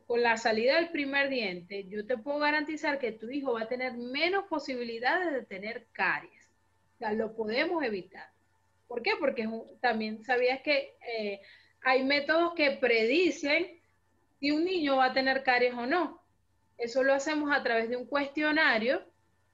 con 0.06 0.22
la 0.22 0.36
salida 0.36 0.76
del 0.76 0.90
primer 0.90 1.28
diente, 1.28 1.84
yo 1.88 2.06
te 2.06 2.18
puedo 2.18 2.38
garantizar 2.38 2.98
que 2.98 3.12
tu 3.12 3.30
hijo 3.30 3.54
va 3.54 3.62
a 3.62 3.68
tener 3.68 3.94
menos 3.94 4.44
posibilidades 4.44 5.32
de 5.32 5.42
tener 5.42 5.86
caries. 5.92 6.48
O 7.00 7.10
lo 7.10 7.34
podemos 7.34 7.82
evitar. 7.82 8.30
¿Por 8.86 9.02
qué? 9.02 9.12
Porque 9.18 9.48
también 9.80 10.22
sabías 10.24 10.60
que 10.62 10.96
eh, 11.06 11.40
hay 11.82 12.04
métodos 12.04 12.54
que 12.54 12.72
predicen 12.72 13.80
si 14.38 14.50
un 14.50 14.64
niño 14.64 14.96
va 14.96 15.06
a 15.06 15.12
tener 15.12 15.42
caries 15.42 15.74
o 15.74 15.86
no. 15.86 16.22
Eso 16.78 17.02
lo 17.02 17.14
hacemos 17.14 17.50
a 17.52 17.62
través 17.62 17.88
de 17.88 17.96
un 17.96 18.06
cuestionario 18.06 19.02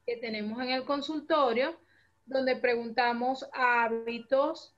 que 0.06 0.16
tenemos 0.16 0.60
en 0.62 0.70
el 0.70 0.84
consultorio, 0.84 1.78
donde 2.26 2.56
preguntamos 2.56 3.48
hábitos, 3.52 4.74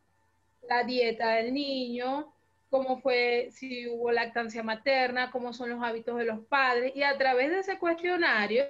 la 0.69 0.85
dieta 0.85 1.37
del 1.37 1.55
niño, 1.55 2.33
cómo 2.71 3.01
fue, 3.01 3.49
si 3.51 3.89
hubo 3.89 4.13
lactancia 4.13 4.63
materna, 4.63 5.31
cómo 5.31 5.53
son 5.53 5.71
los 5.71 5.83
hábitos 5.83 6.17
de 6.17 6.25
los 6.25 6.41
padres. 6.47 6.95
Y 6.95 7.03
a 7.03 7.19
través 7.19 7.51
de 7.51 7.59
ese 7.59 7.79
cuestionario, 7.79 8.65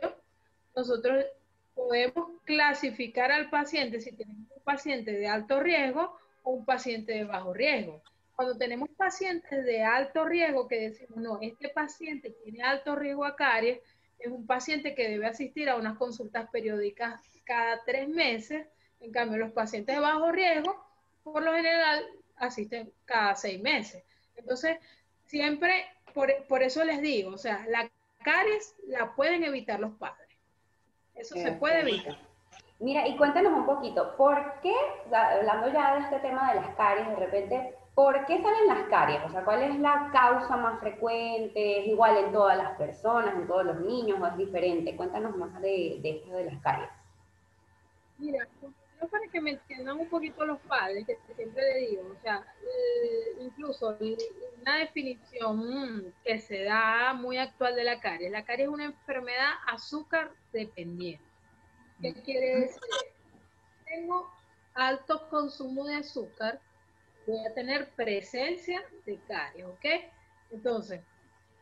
nosotros 0.74 1.24
podemos 1.74 2.40
clasificar 2.44 3.30
al 3.30 3.50
paciente 3.50 4.00
si 4.00 4.12
tenemos 4.12 4.50
un 4.54 4.62
paciente 4.62 5.12
de 5.12 5.28
alto 5.28 5.60
riesgo 5.60 6.18
o 6.42 6.52
un 6.52 6.64
paciente 6.64 7.12
de 7.12 7.24
bajo 7.24 7.52
riesgo. 7.52 8.02
Cuando 8.34 8.56
tenemos 8.56 8.88
pacientes 8.96 9.64
de 9.64 9.82
alto 9.82 10.24
riesgo 10.24 10.66
que 10.66 10.80
decimos, 10.80 11.18
no, 11.18 11.38
este 11.42 11.68
paciente 11.68 12.30
tiene 12.42 12.62
alto 12.62 12.96
riesgo 12.96 13.26
a 13.26 13.36
caries, 13.36 13.80
es 14.18 14.30
un 14.30 14.46
paciente 14.46 14.94
que 14.94 15.08
debe 15.08 15.26
asistir 15.26 15.68
a 15.68 15.76
unas 15.76 15.98
consultas 15.98 16.48
periódicas 16.50 17.20
cada 17.44 17.82
tres 17.84 18.08
meses. 18.08 18.66
En 19.00 19.12
cambio, 19.12 19.38
los 19.38 19.52
pacientes 19.52 19.94
de 19.94 20.00
bajo 20.00 20.30
riesgo, 20.30 20.76
por 21.22 21.42
lo 21.42 21.54
general, 21.54 22.04
asisten 22.40 22.92
cada 23.04 23.36
seis 23.36 23.60
meses. 23.60 24.02
Entonces, 24.36 24.78
siempre, 25.24 25.86
por, 26.14 26.62
eso 26.62 26.84
les 26.84 27.00
digo, 27.00 27.30
o 27.32 27.38
sea, 27.38 27.64
la 27.68 27.88
caries 28.24 28.74
la 28.86 29.14
pueden 29.14 29.44
evitar 29.44 29.78
los 29.78 29.92
padres. 29.92 30.28
Eso 31.14 31.36
se 31.36 31.52
puede 31.52 31.80
evitar. 31.80 32.16
Mira, 32.80 33.06
y 33.06 33.16
cuéntanos 33.16 33.52
un 33.52 33.66
poquito, 33.66 34.16
¿por 34.16 34.60
qué, 34.62 34.74
hablando 35.12 35.70
ya 35.70 35.96
de 35.96 36.00
este 36.00 36.18
tema 36.20 36.52
de 36.52 36.60
las 36.60 36.74
caries, 36.76 37.08
de 37.08 37.16
repente, 37.16 37.74
¿por 37.94 38.24
qué 38.24 38.40
salen 38.40 38.66
las 38.68 38.88
caries? 38.88 39.20
O 39.26 39.30
sea, 39.30 39.44
¿cuál 39.44 39.62
es 39.62 39.78
la 39.78 40.08
causa 40.10 40.56
más 40.56 40.80
frecuente? 40.80 41.80
¿Es 41.80 41.86
igual 41.88 42.16
en 42.16 42.32
todas 42.32 42.56
las 42.56 42.76
personas, 42.78 43.34
en 43.34 43.46
todos 43.46 43.66
los 43.66 43.80
niños 43.80 44.18
o 44.18 44.26
es 44.26 44.36
diferente? 44.38 44.96
Cuéntanos 44.96 45.36
más 45.36 45.60
de, 45.60 45.98
de 46.00 46.10
esto 46.10 46.30
de 46.32 46.44
las 46.46 46.62
caries. 46.62 46.88
Mira, 48.16 48.48
para 49.08 49.26
que 49.28 49.40
me 49.40 49.50
entiendan 49.52 49.98
un 49.98 50.08
poquito 50.08 50.44
los 50.44 50.60
padres, 50.60 51.06
que 51.06 51.16
siempre 51.34 51.62
le 51.62 51.88
digo, 51.88 52.14
o 52.18 52.22
sea, 52.22 52.44
incluso 53.40 53.96
una 54.60 54.78
definición 54.78 56.14
que 56.24 56.38
se 56.38 56.64
da 56.64 57.14
muy 57.14 57.38
actual 57.38 57.74
de 57.74 57.84
la 57.84 58.00
caries. 58.00 58.30
La 58.30 58.44
caries 58.44 58.68
es 58.68 58.74
una 58.74 58.84
enfermedad 58.84 59.52
azúcar 59.66 60.32
dependiente. 60.52 61.24
¿Qué 62.00 62.14
quiere 62.14 62.60
decir? 62.60 62.80
Tengo 63.86 64.30
alto 64.74 65.28
consumo 65.28 65.86
de 65.86 65.96
azúcar, 65.96 66.60
voy 67.26 67.44
a 67.44 67.54
tener 67.54 67.90
presencia 67.90 68.82
de 69.04 69.18
caries, 69.26 69.66
¿ok? 69.66 69.86
Entonces, 70.52 71.00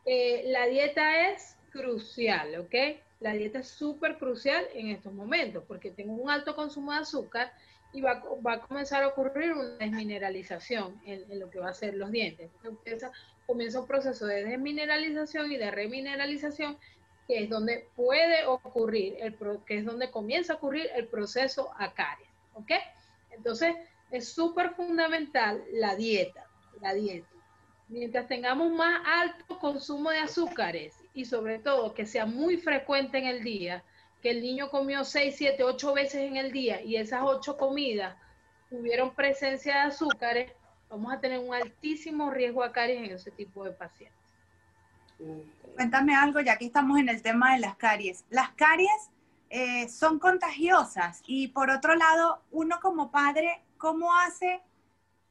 eh, 0.05 0.45
la 0.47 0.67
dieta 0.67 1.31
es 1.31 1.57
crucial, 1.71 2.59
¿ok? 2.61 2.75
La 3.21 3.33
dieta 3.33 3.61
es 3.61 3.69
súper 3.69 4.19
crucial 4.19 4.67
en 4.75 4.89
estos 4.89 5.13
momentos 5.13 5.65
porque 5.67 5.91
tengo 5.91 6.13
un 6.13 6.31
alto 6.31 6.55
consumo 6.55 6.93
de 6.93 6.99
azúcar 6.99 7.53
y 7.93 8.01
va, 8.01 8.23
a 8.45 8.61
comenzar 8.61 9.03
a 9.03 9.09
ocurrir 9.09 9.53
una 9.53 9.77
desmineralización 9.79 11.01
en, 11.05 11.39
lo 11.39 11.51
que 11.51 11.59
va 11.59 11.71
a 11.71 11.75
ser 11.75 11.95
los 11.95 12.11
dientes. 12.11 12.51
Entonces 12.63 13.11
comienza 13.47 13.81
un 13.81 13.87
proceso 13.87 14.27
de 14.27 14.45
desmineralización 14.45 15.51
y 15.51 15.57
de 15.57 15.71
remineralización 15.71 16.79
que 17.27 17.45
es 17.45 17.51
donde 17.51 17.89
puede 17.95 18.47
ocurrir, 18.47 19.17
el, 19.21 19.37
que 19.67 19.79
es 19.79 19.85
donde 19.85 20.11
comienza 20.11 20.55
a 20.55 20.57
ocurrir 20.57 20.89
el 20.95 21.09
proceso 21.09 21.71
a 21.77 21.93
caries. 21.93 22.29
¿Ok? 22.55 22.73
Entonces 23.31 23.75
es 24.11 24.29
súper 24.29 24.71
fundamental 24.71 25.63
la 25.73 25.95
dieta, 25.95 26.47
la 26.81 26.95
dieta. 26.95 27.29
mientras 27.89 28.29
tengamos 28.29 28.71
más 28.73 29.03
alto 29.05 29.59
consumo 29.59 30.11
de 30.11 30.19
azúcares 30.19 30.95
y 31.19 31.25
sobre 31.25 31.59
todo 31.59 31.95
que 31.95 32.07
sea 32.07 32.27
muy 32.27 32.59
frecuente 32.59 33.19
en 33.19 33.27
el 33.27 33.43
día, 33.43 33.83
que 34.23 34.31
el 34.31 34.41
niño 34.41 34.71
comió 34.71 35.05
6, 35.05 35.35
7, 35.37 35.65
8 35.65 35.93
veces 35.93 36.21
en 36.21 36.37
el 36.37 36.53
día 36.53 36.81
y 36.81 36.95
esas 36.95 37.23
8 37.25 37.57
comidas 37.57 38.17
tuvieron 38.71 39.13
presencia 39.13 39.75
de 39.75 39.81
azúcares, 39.81 40.53
vamos 40.89 41.13
a 41.13 41.19
tener 41.19 41.41
un 41.41 41.53
altísimo 41.53 42.31
riesgo 42.31 42.63
a 42.63 42.71
caries 42.71 42.99
en 42.99 43.17
ese 43.17 43.33
tipo 43.33 43.65
de 43.65 43.73
pacientes. 43.73 44.17
Cuéntame 45.75 46.15
algo, 46.15 46.39
ya 46.41 46.57
que 46.57 46.67
estamos 46.67 46.97
en 47.01 47.09
el 47.09 47.21
tema 47.21 47.55
de 47.55 47.63
las 47.63 47.75
caries. 47.75 48.25
Las 48.31 48.51
caries 48.51 49.11
eh, 49.51 49.89
son 49.89 50.21
contagiosas 50.21 51.23
y 51.27 51.49
por 51.49 51.69
otro 51.71 51.97
lado, 51.97 52.45
uno 52.53 52.79
como 52.81 53.11
padre, 53.11 53.65
¿cómo 53.77 54.15
hace 54.15 54.63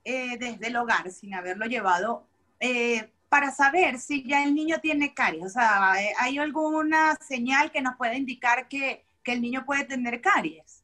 eh, 0.03 0.37
desde 0.37 0.67
el 0.67 0.75
hogar, 0.75 1.09
sin 1.11 1.33
haberlo 1.33 1.65
llevado, 1.65 2.27
eh, 2.59 3.09
para 3.29 3.51
saber 3.51 3.99
si 3.99 4.23
ya 4.27 4.43
el 4.43 4.55
niño 4.55 4.79
tiene 4.81 5.13
caries? 5.13 5.45
O 5.45 5.49
sea, 5.49 5.91
¿hay 5.91 6.37
alguna 6.37 7.15
señal 7.15 7.71
que 7.71 7.81
nos 7.81 7.95
pueda 7.95 8.15
indicar 8.15 8.67
que, 8.67 9.05
que 9.23 9.33
el 9.33 9.41
niño 9.41 9.65
puede 9.65 9.85
tener 9.85 10.21
caries? 10.21 10.83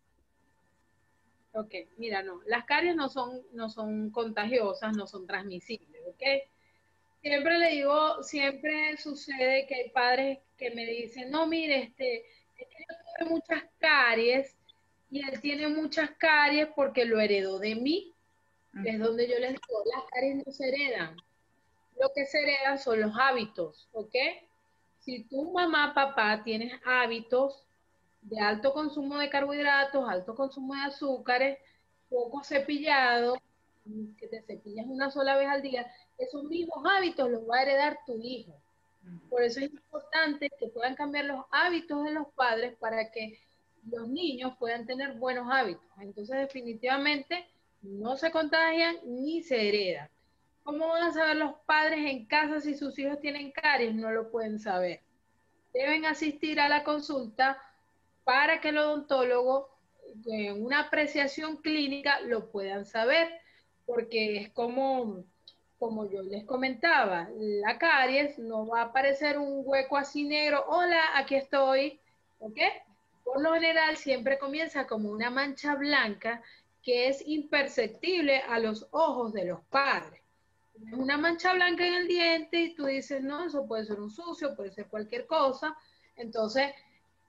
Ok, 1.53 1.73
mira, 1.97 2.23
no, 2.23 2.41
las 2.47 2.65
caries 2.65 2.95
no 2.95 3.09
son, 3.09 3.41
no 3.53 3.69
son 3.69 4.09
contagiosas, 4.09 4.97
no 4.97 5.05
son 5.05 5.27
transmisibles, 5.27 6.01
¿ok? 6.07 6.23
Siempre 7.21 7.59
le 7.59 7.69
digo, 7.69 8.23
siempre 8.23 8.97
sucede 8.97 9.67
que 9.67 9.75
hay 9.75 9.89
padres 9.91 10.39
que 10.57 10.71
me 10.71 10.85
dicen, 10.85 11.29
no, 11.29 11.45
mire, 11.45 11.83
este, 11.83 12.25
es 12.57 12.67
que 12.67 12.85
yo 12.89 12.95
tuve 13.17 13.29
muchas 13.29 13.63
caries 13.77 14.57
y 15.12 15.23
él 15.23 15.39
tiene 15.41 15.67
muchas 15.67 16.09
caries 16.17 16.67
porque 16.75 17.05
lo 17.05 17.21
heredó 17.21 17.59
de 17.59 17.75
mí. 17.75 18.13
Es 18.83 18.97
donde 18.97 19.29
yo 19.29 19.38
les 19.38 19.51
digo, 19.51 19.83
las 19.95 20.03
caries 20.12 20.43
no 20.43 20.51
se 20.51 20.67
heredan. 20.67 21.15
Lo 22.00 22.12
que 22.13 22.25
se 22.25 22.39
heredan 22.39 22.79
son 22.79 23.01
los 23.01 23.13
hábitos, 23.19 23.88
¿ok? 23.91 24.15
Si 25.00 25.23
tu 25.25 25.51
mamá, 25.51 25.93
papá, 25.93 26.43
tienes 26.43 26.73
hábitos 26.85 27.63
de 28.21 28.39
alto 28.39 28.73
consumo 28.73 29.17
de 29.17 29.29
carbohidratos, 29.29 30.07
alto 30.07 30.35
consumo 30.35 30.73
de 30.75 30.81
azúcares, 30.81 31.59
poco 32.09 32.43
cepillado, 32.43 33.35
que 34.17 34.27
te 34.27 34.41
cepillas 34.43 34.85
una 34.88 35.12
sola 35.12 35.35
vez 35.35 35.47
al 35.47 35.62
día, 35.62 35.91
esos 36.17 36.43
mismos 36.45 36.83
hábitos 36.89 37.29
los 37.29 37.50
va 37.50 37.57
a 37.57 37.63
heredar 37.63 38.00
tu 38.05 38.17
hijo. 38.21 38.53
Por 39.29 39.43
eso 39.43 39.59
es 39.59 39.71
importante 39.71 40.50
que 40.57 40.67
puedan 40.67 40.95
cambiar 40.95 41.25
los 41.25 41.45
hábitos 41.51 42.03
de 42.05 42.12
los 42.12 42.27
padres 42.29 42.77
para 42.77 43.12
que 43.12 43.39
los 43.91 44.07
niños 44.07 44.53
puedan 44.57 44.85
tener 44.85 45.13
buenos 45.13 45.47
hábitos. 45.51 45.83
Entonces, 46.00 46.38
definitivamente, 46.38 47.45
no 47.81 48.15
se 48.15 48.31
contagian 48.31 48.95
ni 49.03 49.43
se 49.43 49.67
heredan. 49.67 50.09
¿Cómo 50.63 50.88
van 50.88 51.03
a 51.03 51.13
saber 51.13 51.36
los 51.36 51.55
padres 51.65 52.00
en 52.10 52.25
casa 52.25 52.62
si 52.62 52.75
sus 52.75 52.98
hijos 52.98 53.20
tienen 53.20 53.51
caries? 53.51 53.93
No 53.93 54.12
lo 54.12 54.32
pueden 54.32 54.60
saber. 54.60 55.01
Deben 55.74 56.05
asistir 56.05 56.62
a 56.62 56.70
la 56.70 56.84
consulta 56.84 57.62
para 58.24 58.62
que 58.62 58.70
el 58.70 58.77
odontólogo 58.77 59.70
en 60.25 60.63
una 60.63 60.82
apreciación 60.82 61.58
clínica 61.58 62.22
lo 62.22 62.50
puedan 62.50 62.86
saber, 62.86 63.29
porque 63.86 64.38
es 64.38 64.50
como, 64.51 65.25
como 65.79 66.10
yo 66.10 66.22
les 66.22 66.46
comentaba, 66.46 67.27
la 67.36 67.77
caries 67.77 68.39
no 68.39 68.65
va 68.67 68.82
a 68.82 68.86
aparecer 68.86 69.38
un 69.38 69.63
hueco 69.65 69.98
así 69.98 70.24
negro, 70.24 70.63
hola, 70.67 71.17
aquí 71.17 71.36
estoy, 71.36 72.00
¿ok? 72.39 72.60
Por 73.25 73.41
lo 73.41 73.53
general 73.53 73.98
siempre 73.98 74.38
comienza 74.38 74.88
como 74.88 75.10
una 75.10 75.29
mancha 75.29 75.75
blanca 75.75 76.41
que 76.82 77.08
es 77.08 77.22
imperceptible 77.25 78.39
a 78.48 78.60
los 78.60 78.88
ojos 78.91 79.34
de 79.34 79.46
los 79.46 79.62
padres. 79.65 80.23
Una 80.91 81.17
mancha 81.17 81.53
blanca 81.53 81.87
en 81.87 81.93
el 81.93 82.07
diente 82.07 82.59
y 82.59 82.75
tú 82.75 82.85
dices, 82.85 83.22
no, 83.24 83.46
eso 83.46 83.65
puede 83.65 83.85
ser 83.85 84.00
un 84.00 84.11
sucio, 84.11 84.55
puede 84.55 84.72
ser 84.72 84.87
cualquier 84.87 85.25
cosa. 85.25 85.75
Entonces, 86.15 86.72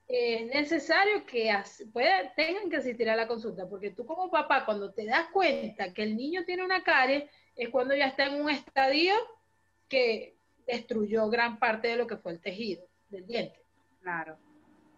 es 0.06 0.46
necesario 0.46 1.24
que 1.24 1.50
tengan 2.36 2.68
que 2.68 2.76
asistir 2.76 3.08
a 3.08 3.16
la 3.16 3.26
consulta, 3.26 3.68
porque 3.68 3.90
tú 3.90 4.04
como 4.04 4.30
papá, 4.30 4.64
cuando 4.64 4.92
te 4.92 5.06
das 5.06 5.28
cuenta 5.32 5.92
que 5.94 6.02
el 6.02 6.16
niño 6.16 6.44
tiene 6.44 6.64
una 6.64 6.82
caries, 6.82 7.30
es 7.56 7.68
cuando 7.70 7.94
ya 7.94 8.08
está 8.08 8.26
en 8.26 8.40
un 8.42 8.50
estadio 8.50 9.14
que 9.88 10.36
destruyó 10.66 11.28
gran 11.28 11.58
parte 11.58 11.88
de 11.88 11.96
lo 11.96 12.06
que 12.06 12.16
fue 12.16 12.32
el 12.32 12.40
tejido 12.40 12.86
del 13.08 13.26
diente. 13.26 13.62
Claro. 14.02 14.38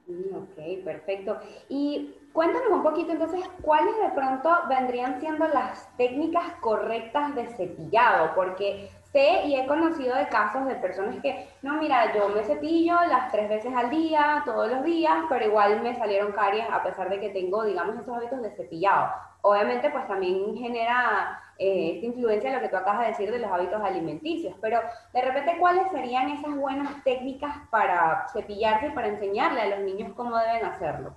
Ok, 0.08 0.84
perfecto. 0.84 1.38
Y 1.68 2.14
cuéntanos 2.32 2.70
un 2.70 2.82
poquito 2.82 3.12
entonces, 3.12 3.44
¿cuáles 3.62 3.96
de 3.96 4.10
pronto 4.14 4.50
vendrían 4.68 5.20
siendo 5.20 5.48
las 5.48 5.94
técnicas 5.96 6.44
correctas 6.60 7.34
de 7.34 7.46
cepillado? 7.56 8.32
Porque 8.36 8.88
sé 9.12 9.46
y 9.46 9.56
he 9.56 9.66
conocido 9.66 10.14
de 10.16 10.28
casos 10.28 10.66
de 10.66 10.74
personas 10.76 11.20
que, 11.22 11.48
no, 11.62 11.74
mira, 11.74 12.14
yo 12.14 12.28
me 12.28 12.44
cepillo 12.44 12.94
las 13.08 13.30
tres 13.32 13.48
veces 13.48 13.72
al 13.74 13.90
día, 13.90 14.42
todos 14.44 14.70
los 14.70 14.84
días, 14.84 15.24
pero 15.28 15.46
igual 15.46 15.80
me 15.82 15.96
salieron 15.96 16.32
caries 16.32 16.66
a 16.70 16.82
pesar 16.82 17.08
de 17.08 17.20
que 17.20 17.30
tengo, 17.30 17.64
digamos, 17.64 17.96
esos 17.96 18.16
hábitos 18.16 18.42
de 18.42 18.50
cepillado. 18.50 19.12
Obviamente, 19.42 19.90
pues 19.90 20.06
también 20.08 20.56
genera 20.56 21.40
eh, 21.58 21.92
esta 21.94 22.06
influencia 22.06 22.52
lo 22.52 22.60
que 22.60 22.68
tú 22.68 22.76
acabas 22.76 23.00
de 23.02 23.06
decir 23.08 23.30
de 23.30 23.38
los 23.38 23.50
hábitos 23.50 23.80
alimenticios, 23.82 24.54
pero 24.60 24.80
de 25.12 25.22
repente, 25.22 25.56
¿cuáles 25.58 25.90
serían 25.90 26.30
esas 26.30 26.54
buenas 26.54 27.02
técnicas 27.04 27.56
para 27.70 28.26
cepillarse 28.32 28.88
y 28.88 28.90
para 28.90 29.08
enseñarle 29.08 29.60
a 29.60 29.76
los 29.76 29.80
niños 29.80 30.12
cómo 30.14 30.36
deben 30.38 30.64
hacerlo? 30.64 31.16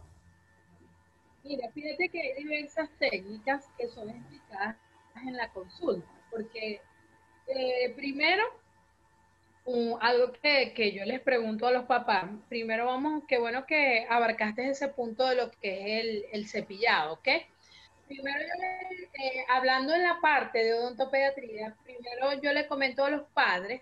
Mira, 1.44 1.70
fíjate 1.72 2.10
que 2.10 2.22
hay 2.22 2.44
diversas 2.44 2.90
técnicas 3.00 3.68
que 3.78 3.88
son 3.88 4.10
explicadas 4.10 4.76
en 5.26 5.36
la 5.36 5.50
consulta, 5.50 6.08
porque 6.30 6.82
eh, 7.50 7.94
primero, 7.96 8.44
algo 10.02 10.32
que, 10.34 10.94
yo 10.94 11.06
les 11.06 11.20
pregunto 11.22 11.68
a 11.68 11.72
los 11.72 11.86
papás, 11.86 12.26
primero 12.48 12.86
vamos, 12.86 13.24
qué 13.28 13.38
bueno 13.38 13.66
que 13.66 14.06
abarcaste 14.10 14.70
ese 14.70 14.88
punto 14.88 15.28
de 15.28 15.36
lo 15.36 15.52
que 15.52 16.00
es 16.00 16.06
el, 16.06 16.26
el 16.32 16.48
cepillado, 16.48 17.14
¿ok? 17.14 17.28
Primero, 18.08 18.40
eh, 18.40 19.46
hablando 19.50 19.94
en 19.94 20.04
la 20.04 20.20
parte 20.20 20.64
de 20.64 20.74
odontopediatría, 20.74 21.76
primero 21.84 22.42
yo 22.42 22.54
le 22.54 22.68
comento 22.68 23.06
a 23.06 23.12
los 23.12 23.24
padres 23.34 23.82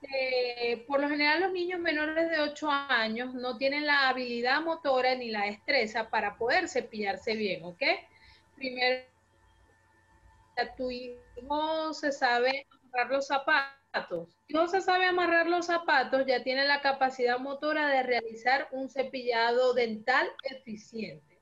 que 0.00 0.84
por 0.88 1.00
lo 1.00 1.08
general 1.08 1.40
los 1.40 1.52
niños 1.52 1.78
menores 1.78 2.30
de 2.30 2.40
8 2.40 2.68
años 2.70 3.34
no 3.34 3.58
tienen 3.58 3.86
la 3.86 4.08
habilidad 4.08 4.62
motora 4.62 5.14
ni 5.14 5.30
la 5.30 5.44
destreza 5.44 6.08
para 6.10 6.36
poder 6.36 6.68
cepillarse 6.68 7.34
bien, 7.34 7.64
¿ok? 7.64 7.82
Primero, 8.56 9.04
tu 10.76 10.90
hijo 10.90 11.94
se 11.94 12.12
sabe 12.12 12.66
los 13.08 13.26
zapatos. 13.26 14.28
Si 14.46 14.54
no 14.54 14.68
se 14.68 14.80
sabe 14.80 15.06
amarrar 15.06 15.46
los 15.46 15.66
zapatos, 15.66 16.24
ya 16.26 16.42
tiene 16.42 16.64
la 16.64 16.80
capacidad 16.80 17.38
motora 17.38 17.88
de 17.88 18.02
realizar 18.02 18.68
un 18.72 18.88
cepillado 18.88 19.74
dental 19.74 20.28
eficiente. 20.44 21.38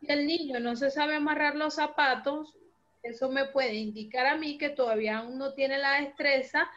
Si 0.00 0.06
el 0.10 0.26
niño 0.26 0.60
no 0.60 0.76
se 0.76 0.90
sabe 0.90 1.16
amarrar 1.16 1.54
los 1.54 1.74
zapatos, 1.74 2.56
eso 3.02 3.30
me 3.30 3.46
puede 3.46 3.74
indicar 3.74 4.26
a 4.26 4.36
mí 4.36 4.58
que 4.58 4.68
todavía 4.68 5.18
aún 5.18 5.38
no 5.38 5.54
tiene 5.54 5.78
la 5.78 6.00
destreza 6.00 6.70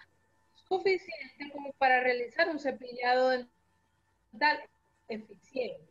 suficiente 0.68 1.52
como 1.52 1.74
para 1.74 2.00
realizar 2.00 2.50
un 2.50 2.60
cepillado 2.60 3.30
dental 3.30 4.60
eficiente. 5.08 5.84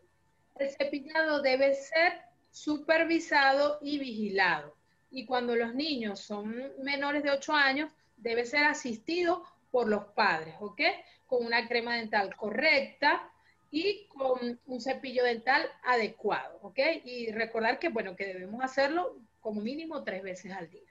El 0.56 0.70
cepillado 0.70 1.42
debe 1.42 1.74
ser 1.74 2.22
supervisado 2.50 3.78
y 3.82 3.98
vigilado 3.98 4.76
y 5.14 5.24
cuando 5.24 5.54
los 5.54 5.74
niños 5.74 6.18
son 6.20 6.72
menores 6.82 7.22
de 7.22 7.30
8 7.30 7.52
años, 7.52 7.90
debe 8.16 8.44
ser 8.44 8.64
asistido 8.64 9.44
por 9.70 9.88
los 9.88 10.06
padres, 10.06 10.56
¿ok? 10.60 10.80
Con 11.26 11.46
una 11.46 11.68
crema 11.68 11.94
dental 11.94 12.34
correcta 12.34 13.30
y 13.70 14.06
con 14.08 14.60
un 14.66 14.80
cepillo 14.80 15.22
dental 15.22 15.62
adecuado, 15.84 16.58
¿ok? 16.62 16.78
Y 17.04 17.30
recordar 17.30 17.78
que, 17.78 17.90
bueno, 17.90 18.16
que 18.16 18.26
debemos 18.26 18.62
hacerlo 18.62 19.16
como 19.40 19.60
mínimo 19.60 20.02
tres 20.02 20.22
veces 20.22 20.52
al 20.52 20.68
día. 20.68 20.82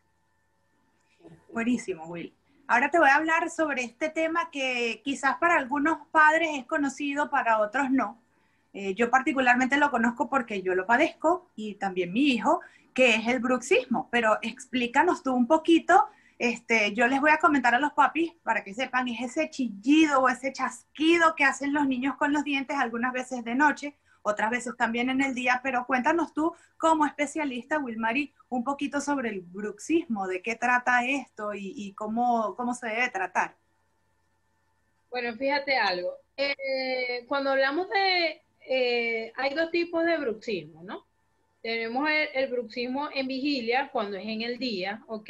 Buenísimo, 1.51 2.05
Will. 2.05 2.33
Ahora 2.67 2.89
te 2.89 2.99
voy 2.99 3.09
a 3.09 3.15
hablar 3.15 3.49
sobre 3.49 3.83
este 3.83 4.09
tema 4.09 4.49
que 4.51 5.01
quizás 5.03 5.35
para 5.37 5.57
algunos 5.57 6.07
padres 6.11 6.49
es 6.53 6.65
conocido, 6.65 7.29
para 7.29 7.59
otros 7.59 7.91
no. 7.91 8.22
Eh, 8.73 8.95
yo 8.95 9.11
particularmente 9.11 9.77
lo 9.77 9.91
conozco 9.91 10.29
porque 10.29 10.63
yo 10.63 10.73
lo 10.73 10.87
padezco 10.87 11.51
y 11.55 11.75
también 11.75 12.11
mi 12.11 12.29
hijo, 12.29 12.61
qué 12.93 13.15
es 13.15 13.27
el 13.27 13.39
bruxismo, 13.39 14.09
pero 14.11 14.39
explícanos 14.41 15.21
tú 15.21 15.33
un 15.33 15.47
poquito. 15.47 16.07
Este, 16.39 16.93
yo 16.93 17.07
les 17.07 17.21
voy 17.21 17.31
a 17.31 17.37
comentar 17.37 17.75
a 17.75 17.79
los 17.79 17.93
papis 17.93 18.33
para 18.43 18.63
que 18.63 18.73
sepan, 18.73 19.07
es 19.07 19.21
ese 19.21 19.49
chillido 19.49 20.21
o 20.21 20.29
ese 20.29 20.51
chasquido 20.51 21.35
que 21.35 21.45
hacen 21.45 21.71
los 21.71 21.87
niños 21.87 22.15
con 22.17 22.33
los 22.33 22.43
dientes 22.43 22.75
algunas 22.75 23.13
veces 23.13 23.43
de 23.43 23.55
noche, 23.55 23.95
otras 24.23 24.49
veces 24.49 24.75
también 24.75 25.09
en 25.09 25.21
el 25.21 25.35
día, 25.35 25.61
pero 25.63 25.85
cuéntanos 25.85 26.33
tú 26.33 26.53
como 26.77 27.05
especialista, 27.05 27.77
Wilmary, 27.77 28.33
un 28.49 28.63
poquito 28.63 28.99
sobre 28.99 29.29
el 29.29 29.41
bruxismo, 29.41 30.27
de 30.27 30.41
qué 30.41 30.55
trata 30.55 31.05
esto 31.05 31.53
y, 31.53 31.93
cómo, 31.93 32.55
cómo 32.55 32.73
se 32.73 32.87
debe 32.87 33.09
tratar. 33.09 33.55
Bueno, 35.09 35.35
fíjate 35.37 35.77
algo. 35.77 36.17
Eh, 36.35 37.25
cuando 37.27 37.51
hablamos 37.51 37.87
de, 37.89 38.42
eh, 38.67 39.31
hay 39.35 39.53
dos 39.53 39.71
tipos 39.71 40.05
de 40.05 40.17
bruxismo, 40.17 40.83
¿no? 40.83 41.05
Tenemos 41.61 42.09
el, 42.33 42.47
bruxismo 42.49 43.09
en 43.13 43.27
vigilia 43.27 43.89
cuando 43.91 44.17
es 44.17 44.25
en 44.25 44.41
el 44.41 44.59
día, 44.59 45.03
¿ok? 45.07 45.29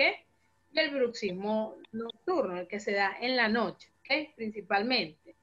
y 0.74 0.80
el 0.80 0.90
bruxismo 0.90 1.78
nocturno, 1.92 2.60
el 2.60 2.68
que 2.68 2.80
se 2.80 2.94
da 2.94 3.16
en 3.22 3.36
la 3.36 3.48
noche, 3.48 3.90
principalmente. 4.36 5.36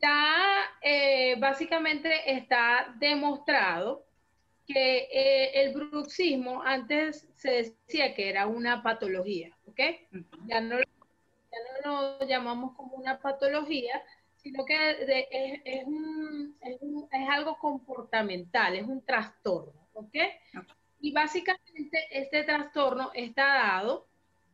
Ya 0.00 0.36
eh, 0.80 1.34
básicamente 1.38 2.32
está 2.32 2.94
demostrado 2.98 4.06
que 4.66 5.08
eh, 5.12 5.62
el 5.62 5.74
bruxismo 5.74 6.62
antes 6.62 7.28
se 7.34 7.50
decía 7.50 8.14
que 8.14 8.28
era 8.28 8.46
una 8.46 8.82
patología, 8.82 9.56
¿ok? 9.66 9.80
Ya 10.46 10.60
no, 10.60 10.78
ya 10.78 11.58
no 11.84 12.18
lo 12.18 12.26
llamamos 12.26 12.74
como 12.76 12.96
una 12.96 13.18
patología, 13.18 14.02
sino 14.44 14.64
que 14.66 14.90
es, 14.90 14.98
es, 15.64 15.86
un, 15.86 16.54
es, 16.60 16.76
un, 16.82 17.08
es, 17.10 17.28
algo 17.30 17.58
comportamental, 17.58 18.76
es 18.76 18.86
un 18.86 19.02
trastorno, 19.04 19.88
¿ok? 19.94 20.16
Y 21.00 21.12
básicamente 21.12 22.06
este 22.10 22.44
trastorno 22.44 23.10
está 23.14 23.46
dado 23.46 24.06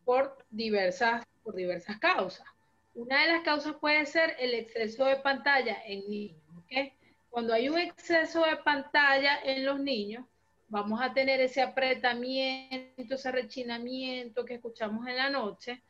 por 0.05 0.45
diversas, 0.49 1.25
por 1.43 1.55
diversas 1.55 1.99
causas. 1.99 2.47
Una 2.95 3.21
de 3.21 3.33
las 3.33 3.43
causas 3.43 3.75
puede 3.81 4.05
ser 4.05 4.35
el 4.39 4.53
exceso 4.53 5.05
de 5.05 5.17
pantalla 5.17 5.83
en 5.85 6.09
niños, 6.09 6.41
¿ok? 6.57 6.93
Cuando 7.29 7.53
hay 7.53 7.67
un 7.67 7.77
exceso 7.77 8.45
de 8.45 8.55
pantalla 8.57 9.41
en 9.43 9.65
los 9.65 9.79
niños, 9.79 10.25
vamos 10.69 11.01
a 11.01 11.13
tener 11.13 11.41
ese 11.41 11.61
apretamiento, 11.61 13.15
ese 13.15 13.29
rechinamiento 13.29 14.45
que 14.45 14.53
escuchamos 14.53 15.05
en 15.05 15.17
la 15.17 15.29
noche. 15.29 15.83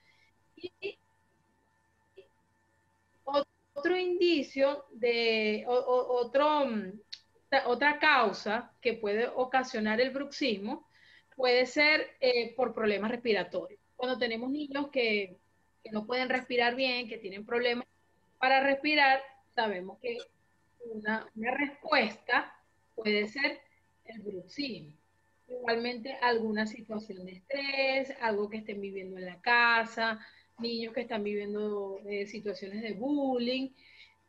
Y 0.56 0.98
otro 3.24 3.61
indicio 3.98 4.86
de 4.92 5.66
otro, 5.68 6.66
mm, 6.66 7.00
otra 7.66 8.00
causa 8.00 8.74
que 8.82 8.94
puede 8.94 9.28
ocasionar 9.28 10.00
el 10.00 10.12
bruxismo 10.12 10.88
puede 11.36 11.66
ser 11.66 12.16
eh, 12.20 12.54
por 12.56 12.74
problemas 12.74 13.12
respiratorios. 13.12 13.80
Cuando 13.96 14.18
tenemos 14.18 14.52
niños 14.52 14.90
que 14.92 15.38
no 15.92 16.06
pueden 16.06 16.30
respirar 16.30 16.76
bien, 16.76 17.08
que 17.08 17.18
tienen 17.18 17.46
problemas 17.46 17.88
para 18.38 18.62
respirar, 18.62 19.22
sabemos 19.50 20.00
que 20.00 20.18
una, 20.86 21.28
respuesta 21.36 22.54
puede 22.96 23.28
ser 23.28 23.60
el 24.06 24.22
bruxismo. 24.22 24.94
Igualmente 25.48 26.14
alguna 26.22 26.66
situación 26.66 27.26
de 27.26 27.34
estrés, 27.34 28.16
algo 28.22 28.50
que 28.50 28.58
estén 28.58 28.80
viviendo 28.80 29.18
en 29.18 29.26
la 29.26 29.42
casa, 29.42 30.26
niños 30.62 30.94
que 30.94 31.02
están 31.02 31.24
viviendo 31.24 32.00
eh, 32.06 32.26
situaciones 32.28 32.82
de 32.82 32.94
bullying, 32.94 33.70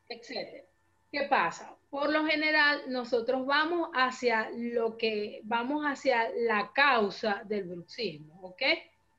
etc. 0.08 0.64
¿Qué 1.10 1.22
pasa? 1.24 1.76
Por 1.90 2.10
lo 2.10 2.24
general, 2.24 2.84
nosotros 2.88 3.44
vamos 3.44 3.90
hacia 3.94 4.50
lo 4.50 4.96
que, 4.96 5.40
vamos 5.44 5.84
hacia 5.84 6.30
la 6.30 6.72
causa 6.74 7.42
del 7.44 7.64
bruxismo, 7.64 8.40
¿ok? 8.42 8.62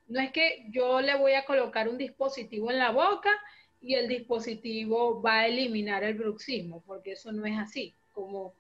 No 0.07 0.19
es 0.19 0.31
que 0.31 0.65
yo 0.69 1.01
le 1.01 1.15
voy 1.17 1.33
a 1.33 1.45
colocar 1.45 1.87
un 1.87 1.97
dispositivo 1.97 2.71
en 2.71 2.79
la 2.79 2.91
boca 2.91 3.29
y 3.79 3.95
el 3.95 4.07
dispositivo 4.07 5.21
va 5.21 5.41
a 5.41 5.47
eliminar 5.47 6.03
el 6.03 6.15
bruxismo, 6.15 6.83
porque 6.85 7.11
eso 7.11 7.31
no 7.31 7.45
es 7.45 7.57
así. 7.57 7.93
Como 8.11 8.55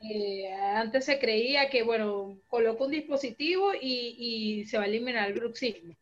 eh, 0.00 0.52
antes 0.52 1.04
se 1.04 1.18
creía 1.18 1.70
que, 1.70 1.82
bueno, 1.82 2.38
coloco 2.48 2.84
un 2.84 2.90
dispositivo 2.90 3.72
y, 3.80 4.64
se 4.66 4.78
va 4.78 4.84
a 4.84 4.86
eliminar 4.86 5.28
el 5.28 5.38
bruxismo. 5.38 5.94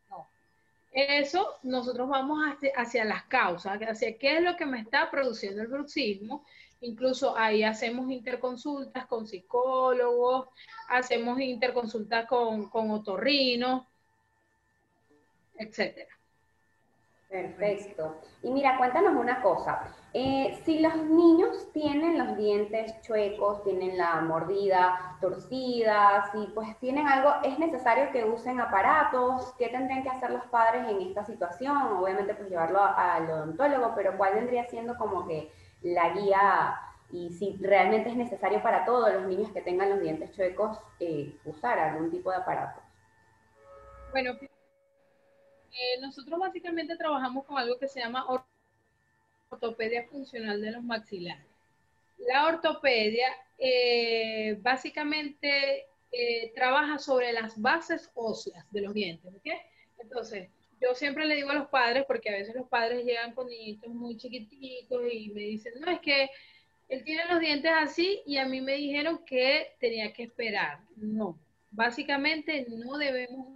Eso 0.92 1.58
nosotros 1.62 2.08
vamos 2.08 2.38
hacia, 2.76 3.04
las 3.04 3.24
causas, 3.24 3.80
hacia 3.80 4.18
qué 4.18 4.36
es 4.36 4.42
lo 4.42 4.56
que 4.56 4.66
me 4.66 4.80
está 4.80 5.10
produciendo 5.10 5.62
el 5.62 5.68
bruxismo. 5.68 6.44
Incluso 6.80 7.36
ahí 7.36 7.62
hacemos 7.62 8.10
interconsultas 8.10 9.06
con 9.06 9.26
psicólogos, 9.26 10.48
hacemos 10.88 11.40
interconsultas 11.40 12.26
con, 12.26 12.68
con 12.68 12.90
otorrinos, 12.90 13.86
etcétera. 15.56 16.21
Perfecto. 17.32 18.18
Y 18.42 18.50
mira, 18.50 18.76
cuéntanos 18.76 19.14
una 19.14 19.40
cosa. 19.40 19.84
Eh, 20.12 20.60
si 20.66 20.80
los 20.80 20.94
niños 20.96 21.72
tienen 21.72 22.18
los 22.18 22.36
dientes 22.36 23.00
chuecos, 23.00 23.64
tienen 23.64 23.96
la 23.96 24.20
mordida 24.20 25.16
torcida, 25.18 26.28
si 26.30 26.46
pues 26.54 26.78
tienen 26.78 27.08
algo, 27.08 27.32
¿es 27.42 27.58
necesario 27.58 28.12
que 28.12 28.26
usen 28.26 28.60
aparatos? 28.60 29.54
¿Qué 29.58 29.68
tendrían 29.68 30.02
que 30.02 30.10
hacer 30.10 30.30
los 30.30 30.44
padres 30.48 30.86
en 30.86 31.00
esta 31.00 31.24
situación? 31.24 31.78
Obviamente 31.94 32.34
pues 32.34 32.50
llevarlo 32.50 32.82
al 32.82 33.30
odontólogo, 33.30 33.94
pero 33.96 34.18
¿cuál 34.18 34.34
vendría 34.34 34.66
siendo 34.66 34.98
como 34.98 35.26
que 35.26 35.50
la 35.80 36.10
guía 36.10 36.78
y 37.10 37.30
si 37.30 37.56
realmente 37.62 38.10
es 38.10 38.16
necesario 38.16 38.62
para 38.62 38.84
todos 38.84 39.10
los 39.10 39.24
niños 39.24 39.50
que 39.52 39.62
tengan 39.62 39.88
los 39.88 40.00
dientes 40.02 40.32
chuecos 40.32 40.78
eh, 41.00 41.34
usar 41.46 41.78
algún 41.78 42.10
tipo 42.10 42.30
de 42.30 42.36
aparato? 42.36 42.82
Bueno, 44.10 44.32
eh, 45.72 46.00
nosotros 46.00 46.38
básicamente 46.38 46.96
trabajamos 46.96 47.44
con 47.44 47.58
algo 47.58 47.78
que 47.78 47.88
se 47.88 48.00
llama 48.00 48.26
ortopedia 49.50 50.06
funcional 50.08 50.60
de 50.60 50.72
los 50.72 50.82
maxilares. 50.82 51.46
La 52.18 52.46
ortopedia 52.46 53.26
eh, 53.58 54.58
básicamente 54.60 55.86
eh, 56.10 56.52
trabaja 56.54 56.98
sobre 56.98 57.32
las 57.32 57.60
bases 57.60 58.10
óseas 58.14 58.70
de 58.70 58.82
los 58.82 58.94
dientes. 58.94 59.32
Entonces, 59.98 60.50
yo 60.80 60.94
siempre 60.94 61.24
le 61.24 61.36
digo 61.36 61.50
a 61.50 61.54
los 61.54 61.68
padres, 61.68 62.04
porque 62.06 62.28
a 62.28 62.38
veces 62.38 62.54
los 62.54 62.68
padres 62.68 63.04
llegan 63.04 63.34
con 63.34 63.48
niñitos 63.48 63.92
muy 63.94 64.16
chiquititos 64.16 65.02
y 65.10 65.30
me 65.30 65.42
dicen, 65.42 65.74
no, 65.80 65.90
es 65.90 66.00
que 66.00 66.28
él 66.88 67.04
tiene 67.04 67.24
los 67.30 67.40
dientes 67.40 67.72
así 67.74 68.20
y 68.26 68.36
a 68.36 68.44
mí 68.44 68.60
me 68.60 68.74
dijeron 68.74 69.24
que 69.24 69.74
tenía 69.80 70.12
que 70.12 70.24
esperar. 70.24 70.80
No, 70.96 71.38
básicamente 71.70 72.66
no 72.68 72.98
debemos 72.98 73.48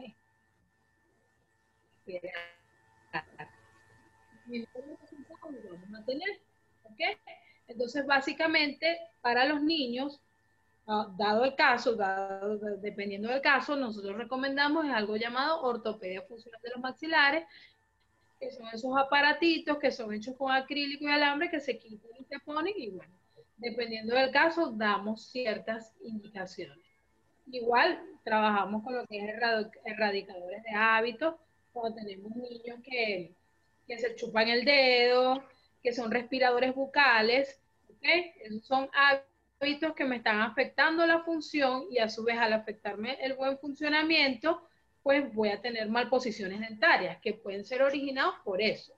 entonces, 7.69 8.07
básicamente, 8.07 8.99
para 9.21 9.45
los 9.45 9.63
niños, 9.63 10.21
ah, 10.87 11.13
dado 11.19 11.45
el 11.45 11.55
caso, 11.55 11.97
dependiendo 12.81 13.29
del 13.29 13.41
caso, 13.41 13.77
nosotros 13.77 14.17
recomendamos 14.17 14.87
algo 14.87 15.17
llamado 15.17 15.63
ortopedia 15.63 16.23
funcional 16.23 16.61
de 16.63 16.71
los 16.71 16.81
maxilares, 16.81 17.45
que 18.39 18.51
son 18.51 18.67
esos 18.69 18.97
aparatitos 18.97 19.79
que 19.79 19.91
son 19.91 20.13
hechos 20.13 20.37
con 20.37 20.53
acrílico 20.53 21.05
y 21.05 21.09
alambre 21.09 21.51
que 21.51 21.59
se 21.59 21.79
quitan 21.79 22.11
y 22.21 22.25
se 22.25 22.39
ponen 22.41 22.75
y 22.77 22.91
bueno, 22.91 23.15
dependiendo 23.57 24.15
del 24.15 24.31
caso, 24.31 24.73
damos 24.73 25.29
ciertas 25.29 25.95
indicaciones. 26.03 26.85
Igual 27.47 27.99
trabajamos 28.25 28.83
con 28.83 28.95
lo 28.95 29.07
que 29.07 29.19
es 29.19 29.25
erradicadores 29.85 30.63
de 30.65 30.71
hábitos, 30.73 31.37
cuando 31.77 31.99
tenemos 31.99 32.35
niños 32.35 32.79
que, 32.83 33.35
se 33.87 34.17
chupan 34.17 34.49
el 34.49 34.65
dedo, 34.65 35.45
que 35.83 35.93
son 35.93 36.11
respiradores 36.11 36.75
bucales, 36.75 37.61
Esos 38.01 38.65
son 38.67 38.89
hábitos 38.95 39.95
que 39.95 40.05
me 40.05 40.17
están 40.17 40.41
afectando 40.41 41.07
la 41.07 41.21
función 41.21 41.85
y 41.91 41.99
a 41.99 42.09
su 42.09 42.25
vez 42.25 42.39
al 42.39 42.53
afectarme 42.53 43.19
el 43.21 43.35
buen 43.35 43.59
funcionamiento, 43.59 44.67
pues 45.03 45.33
voy 45.35 45.51
a 45.51 45.61
tener 45.61 45.89
malposiciones 45.89 46.61
dentarias 46.61 47.19
que 47.21 47.35
pueden 47.35 47.65
ser 47.65 47.83
originados 47.83 48.35
por 48.45 48.61
eso. 48.61 48.95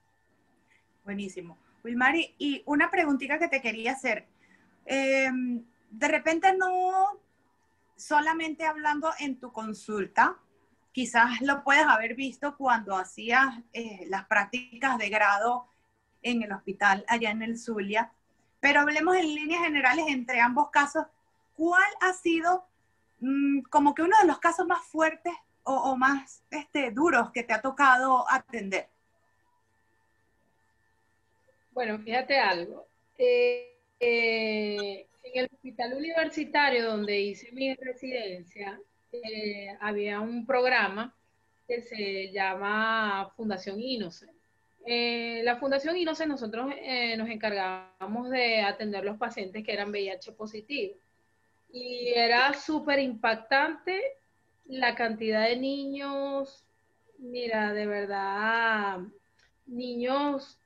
Buenísimo. 1.05 1.59
Wilmari, 1.85 2.35
y 2.39 2.63
una 2.67 2.91
preguntita 2.91 3.39
que 3.39 3.49
te 3.49 3.61
quería 3.61 3.93
hacer. 3.93 4.27
Em, 4.87 5.65
de 5.91 6.09
repente 6.09 6.55
no 6.55 7.21
solamente 7.97 8.65
hablando 8.65 9.11
en 9.19 9.39
tu 9.41 9.53
consulta, 9.53 10.39
quizás 10.99 11.41
lo 11.43 11.63
puedes 11.63 11.85
haber 11.87 12.17
visto 12.17 12.57
cuando 12.57 12.97
hacías 12.97 13.55
eh, 13.73 14.05
las 14.09 14.27
prácticas 14.27 14.99
de 14.99 15.09
grado 15.09 15.69
en 16.23 16.43
el 16.43 16.51
hospital 16.51 17.05
allá 17.07 17.31
en 17.31 17.41
el 17.43 17.57
Zulia, 17.57 18.11
pero 18.59 18.81
hablemos 18.81 19.15
en 19.15 19.33
líneas 19.33 19.63
generales 19.63 20.07
entre 20.09 20.41
ambos 20.41 20.71
casos. 20.71 21.07
¿Cuál 21.55 21.89
ha 22.01 22.13
sido 22.15 22.67
mm, 23.21 23.61
como 23.71 23.95
que 23.95 24.03
uno 24.03 24.17
de 24.21 24.27
los 24.27 24.41
casos 24.41 24.67
más 24.67 24.85
fuertes 24.87 25.33
o, 25.63 25.95
más 25.95 26.43
este, 26.51 26.91
duros 26.91 27.31
que 27.31 27.45
te 27.45 27.53
ha 27.53 27.61
tocado 27.61 28.29
atender? 28.29 28.89
Bueno, 31.71 32.01
fíjate 32.01 32.41
algo. 32.41 32.89
Eh, 33.17 33.79
eh, 34.01 35.07
en 35.23 35.45
el 35.45 35.45
hospital 35.45 35.93
universitario 35.93 36.91
donde 36.91 37.21
hice 37.21 37.53
mi 37.53 37.73
residencia, 37.77 38.81
eh, 39.13 39.77
había 39.81 40.21
un 40.21 40.47
programa 40.47 41.15
que 41.67 41.83
se 41.83 42.31
llama 42.33 43.31
Fundación 43.37 43.81
Innocent. 43.81 44.33
Eh, 44.87 45.43
la 45.45 45.57
Fundación 45.57 45.97
Innocent 45.97 46.31
nosotros 46.31 46.73
eh, 46.81 47.17
nos 47.17 47.29
encargábamos 47.29 48.31
de 48.31 48.63
atender 48.63 49.05
los 49.05 49.19
pacientes 49.19 49.65
que 49.65 49.73
eran 49.73 49.91
VIH 49.91 50.33
positivos. 50.33 50.97
Y 51.71 52.09
era 52.15 52.55
súper 52.55 52.99
impactante 52.99 54.01
la 54.67 54.95
cantidad 54.95 55.47
de 55.47 55.57
niños, 55.57 56.65
mira, 57.19 57.73
de 57.73 57.87
verdad, 57.87 59.01
niños 59.67 60.59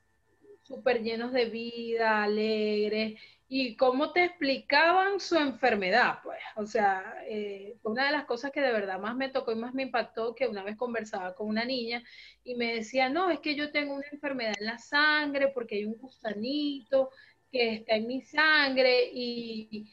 súper 0.63 1.03
llenos 1.03 1.33
de 1.33 1.45
vida, 1.45 2.23
alegres, 2.23 3.19
y 3.55 3.75
cómo 3.77 4.11
te 4.13 4.23
explicaban 4.25 5.19
su 5.19 5.35
enfermedad, 5.37 6.19
pues. 6.23 6.39
O 6.55 6.65
sea, 6.65 7.15
eh, 7.27 7.77
una 7.83 8.05
de 8.07 8.11
las 8.11 8.25
cosas 8.25 8.51
que 8.51 8.61
de 8.61 8.71
verdad 8.71 8.99
más 8.99 9.15
me 9.15 9.29
tocó 9.29 9.51
y 9.51 9.55
más 9.55 9.75
me 9.75 9.83
impactó, 9.83 10.33
que 10.33 10.47
una 10.47 10.63
vez 10.63 10.75
conversaba 10.75 11.35
con 11.35 11.47
una 11.49 11.63
niña 11.63 12.03
y 12.43 12.55
me 12.55 12.73
decía, 12.73 13.09
no, 13.09 13.29
es 13.29 13.39
que 13.41 13.55
yo 13.55 13.71
tengo 13.71 13.93
una 13.93 14.07
enfermedad 14.11 14.55
en 14.59 14.65
la 14.65 14.79
sangre 14.79 15.49
porque 15.49 15.75
hay 15.75 15.85
un 15.85 15.97
gusanito 15.99 17.11
que 17.51 17.75
está 17.75 17.93
en 17.95 18.07
mi 18.07 18.21
sangre 18.23 19.09
y, 19.13 19.87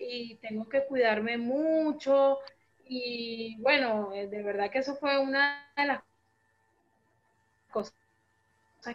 y 0.00 0.36
tengo 0.36 0.68
que 0.68 0.86
cuidarme 0.86 1.36
mucho. 1.38 2.38
Y 2.86 3.56
bueno, 3.60 4.12
eh, 4.14 4.26
de 4.28 4.42
verdad 4.42 4.70
que 4.70 4.78
eso 4.78 4.96
fue 4.96 5.18
una 5.18 5.70
de 5.76 5.86
las 5.86 6.02
cosas, 7.70 7.94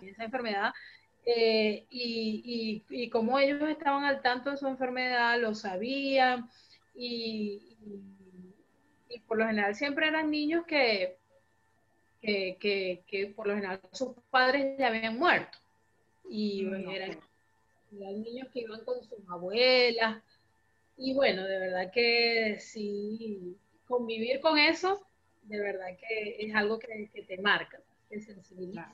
esa 0.02 0.24
enfermedad 0.24 0.74
eh, 1.26 1.86
y, 1.90 2.84
y, 2.90 3.10
como 3.10 3.38
ellos 3.40 3.62
estaban 3.70 4.04
al 4.04 4.22
tanto 4.22 4.52
de 4.52 4.58
su 4.58 4.68
enfermedad, 4.68 5.40
lo 5.40 5.54
sabían 5.54 6.50
y, 6.96 7.62
y 9.10 9.20
por 9.20 9.38
lo 9.38 9.46
general 9.46 9.76
siempre 9.76 10.08
eran 10.08 10.32
niños 10.32 10.66
que, 10.66 11.18
que, 12.22 13.04
que, 13.08 13.34
por 13.36 13.48
lo 13.48 13.56
general 13.56 13.82
sus 13.92 14.10
padres 14.30 14.78
ya 14.78 14.88
habían 14.88 15.18
muerto. 15.18 15.58
Y 16.30 16.64
mm, 16.64 16.90
eran, 16.90 17.20
eran, 17.98 18.22
niños 18.22 18.50
que 18.54 18.62
iban 18.62 18.84
con 18.84 19.04
sus 19.04 19.20
abuelas. 19.30 20.22
Y 20.98 21.14
bueno, 21.14 21.46
de 21.46 21.60
verdad 21.60 21.92
que 21.92 22.58
sí, 22.60 23.58
convivir 23.88 24.42
con 24.42 24.58
eso, 24.58 25.02
de 25.44 25.60
verdad 25.60 25.98
que 25.98 26.38
es 26.40 26.54
algo 26.54 26.78
que, 26.78 27.10
te 27.28 27.38
marca, 27.38 27.80
que 28.10 28.20
sensibiliza. 28.20 28.94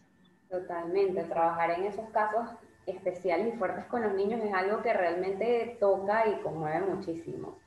Totalmente, 0.55 1.25
trabajar 1.25 1.71
en 1.71 1.83
esos 1.83 2.09
casos 2.11 2.47
especiales 2.85 3.53
y 3.53 3.57
fuertes 3.57 3.83
con 3.85 4.03
los 4.03 4.13
niños 4.13 4.39
es 4.41 4.53
algo 4.53 4.81
que 4.81 4.93
realmente 4.93 5.75
toca 5.81 6.27
y 6.27 6.39
conmueve 6.41 6.79
muchísimo. 6.79 7.57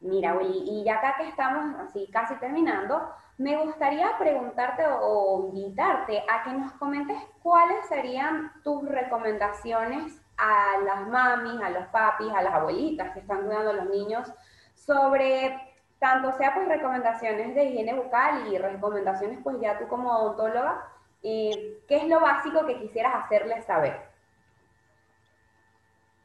Mira, 0.00 0.36
Willy, 0.36 0.62
y 0.64 0.84
ya 0.84 0.98
acá 0.98 1.16
que 1.18 1.28
estamos 1.28 1.74
así 1.80 2.08
casi 2.12 2.36
terminando, 2.36 3.10
me 3.36 3.56
gustaría 3.64 4.16
preguntarte 4.16 4.84
o 4.86 5.48
invitarte 5.48 6.22
a 6.30 6.44
que 6.44 6.52
nos 6.52 6.70
comentes 6.74 7.20
cuáles 7.42 7.84
serían 7.88 8.52
tus 8.62 8.88
recomendaciones 8.88 10.22
a 10.36 10.78
las 10.84 11.08
mamis, 11.08 11.60
a 11.60 11.70
los 11.70 11.86
papis, 11.88 12.32
a 12.32 12.42
las 12.42 12.54
abuelitas 12.54 13.12
que 13.12 13.20
están 13.20 13.44
cuidando 13.44 13.70
a 13.70 13.74
los 13.74 13.90
niños 13.90 14.32
sobre 14.76 15.58
tanto 15.98 16.30
sea 16.34 16.54
pues 16.54 16.68
recomendaciones 16.68 17.56
de 17.56 17.64
higiene 17.64 17.94
bucal 17.94 18.46
y 18.46 18.56
recomendaciones 18.56 19.40
pues 19.42 19.60
ya 19.60 19.78
tú 19.80 19.88
como 19.88 20.16
odontóloga 20.16 20.86
¿qué 21.22 21.96
es 21.96 22.08
lo 22.08 22.20
básico 22.20 22.66
que 22.66 22.78
quisieras 22.78 23.24
hacerles 23.24 23.64
saber? 23.64 23.96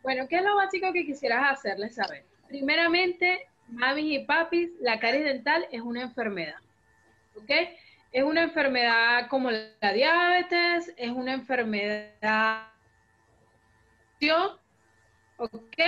Bueno, 0.03 0.27
¿qué 0.27 0.37
es 0.37 0.43
lo 0.43 0.55
básico 0.55 0.93
que 0.93 1.05
quisieras 1.05 1.51
hacerles 1.51 1.95
saber? 1.95 2.23
Primeramente, 2.47 3.47
mamis 3.67 4.05
y 4.05 4.25
papis, 4.25 4.69
la 4.79 4.99
caries 4.99 5.25
dental 5.25 5.67
es 5.71 5.81
una 5.81 6.03
enfermedad, 6.03 6.59
¿ok? 7.35 7.51
Es 8.11 8.23
una 8.23 8.43
enfermedad 8.43 9.27
como 9.27 9.49
la 9.51 9.93
diabetes, 9.93 10.93
es 10.95 11.09
una 11.09 11.33
enfermedad, 11.33 12.67
¿ok? 15.37 15.79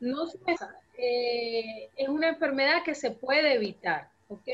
No 0.00 0.24
eh, 0.96 1.90
es 1.96 2.08
una 2.08 2.28
enfermedad 2.28 2.82
que 2.84 2.94
se 2.94 3.10
puede 3.10 3.54
evitar, 3.54 4.08
¿ok? 4.28 4.48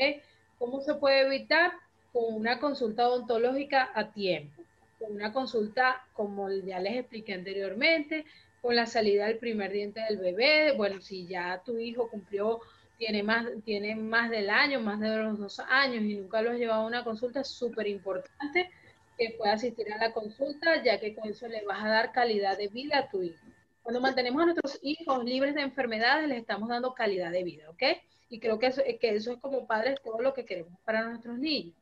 ¿Cómo 0.59 0.81
se 0.81 0.93
puede 0.95 1.21
evitar? 1.21 1.71
Con 2.11 2.35
una 2.35 2.59
consulta 2.59 3.07
odontológica 3.07 3.91
a 3.95 4.11
tiempo, 4.11 4.61
con 4.99 5.13
una 5.13 5.31
consulta, 5.31 6.05
como 6.13 6.51
ya 6.51 6.79
les 6.79 6.97
expliqué 6.97 7.33
anteriormente, 7.33 8.25
con 8.61 8.75
la 8.75 8.85
salida 8.85 9.27
del 9.27 9.37
primer 9.37 9.71
diente 9.71 10.01
del 10.01 10.17
bebé. 10.17 10.73
Bueno, 10.75 11.01
si 11.01 11.27
ya 11.27 11.61
tu 11.63 11.79
hijo 11.79 12.09
cumplió, 12.09 12.59
tiene 12.97 13.23
más, 13.23 13.45
tiene 13.63 13.95
más 13.95 14.29
del 14.29 14.49
año, 14.49 14.81
más 14.81 14.99
de 14.99 15.15
los 15.17 15.39
dos 15.39 15.59
años 15.61 16.03
y 16.03 16.15
nunca 16.15 16.41
lo 16.41 16.51
has 16.51 16.57
llevado 16.57 16.81
a 16.81 16.87
una 16.87 17.03
consulta, 17.05 17.39
es 17.41 17.47
súper 17.47 17.87
importante 17.87 18.69
que 19.17 19.35
pueda 19.37 19.53
asistir 19.53 19.91
a 19.93 19.97
la 19.97 20.11
consulta, 20.11 20.83
ya 20.83 20.99
que 20.99 21.15
con 21.15 21.29
eso 21.29 21.47
le 21.47 21.63
vas 21.63 21.83
a 21.83 21.89
dar 21.89 22.11
calidad 22.11 22.57
de 22.57 22.67
vida 22.67 22.97
a 22.97 23.09
tu 23.09 23.21
hijo. 23.21 23.45
Cuando 23.81 24.01
mantenemos 24.01 24.41
a 24.41 24.45
nuestros 24.45 24.79
hijos 24.81 25.23
libres 25.23 25.55
de 25.55 25.61
enfermedades, 25.61 26.27
les 26.27 26.39
estamos 26.39 26.67
dando 26.67 26.93
calidad 26.93 27.31
de 27.31 27.43
vida, 27.43 27.69
¿ok? 27.69 27.83
Y 28.29 28.39
creo 28.39 28.59
que 28.59 28.67
eso, 28.67 28.81
que 28.99 29.09
eso 29.15 29.33
es 29.33 29.39
como 29.39 29.67
padres 29.67 29.99
todo 30.03 30.21
lo 30.21 30.33
que 30.33 30.45
queremos 30.45 30.79
para 30.85 31.03
nuestros 31.03 31.37
niños. 31.37 31.75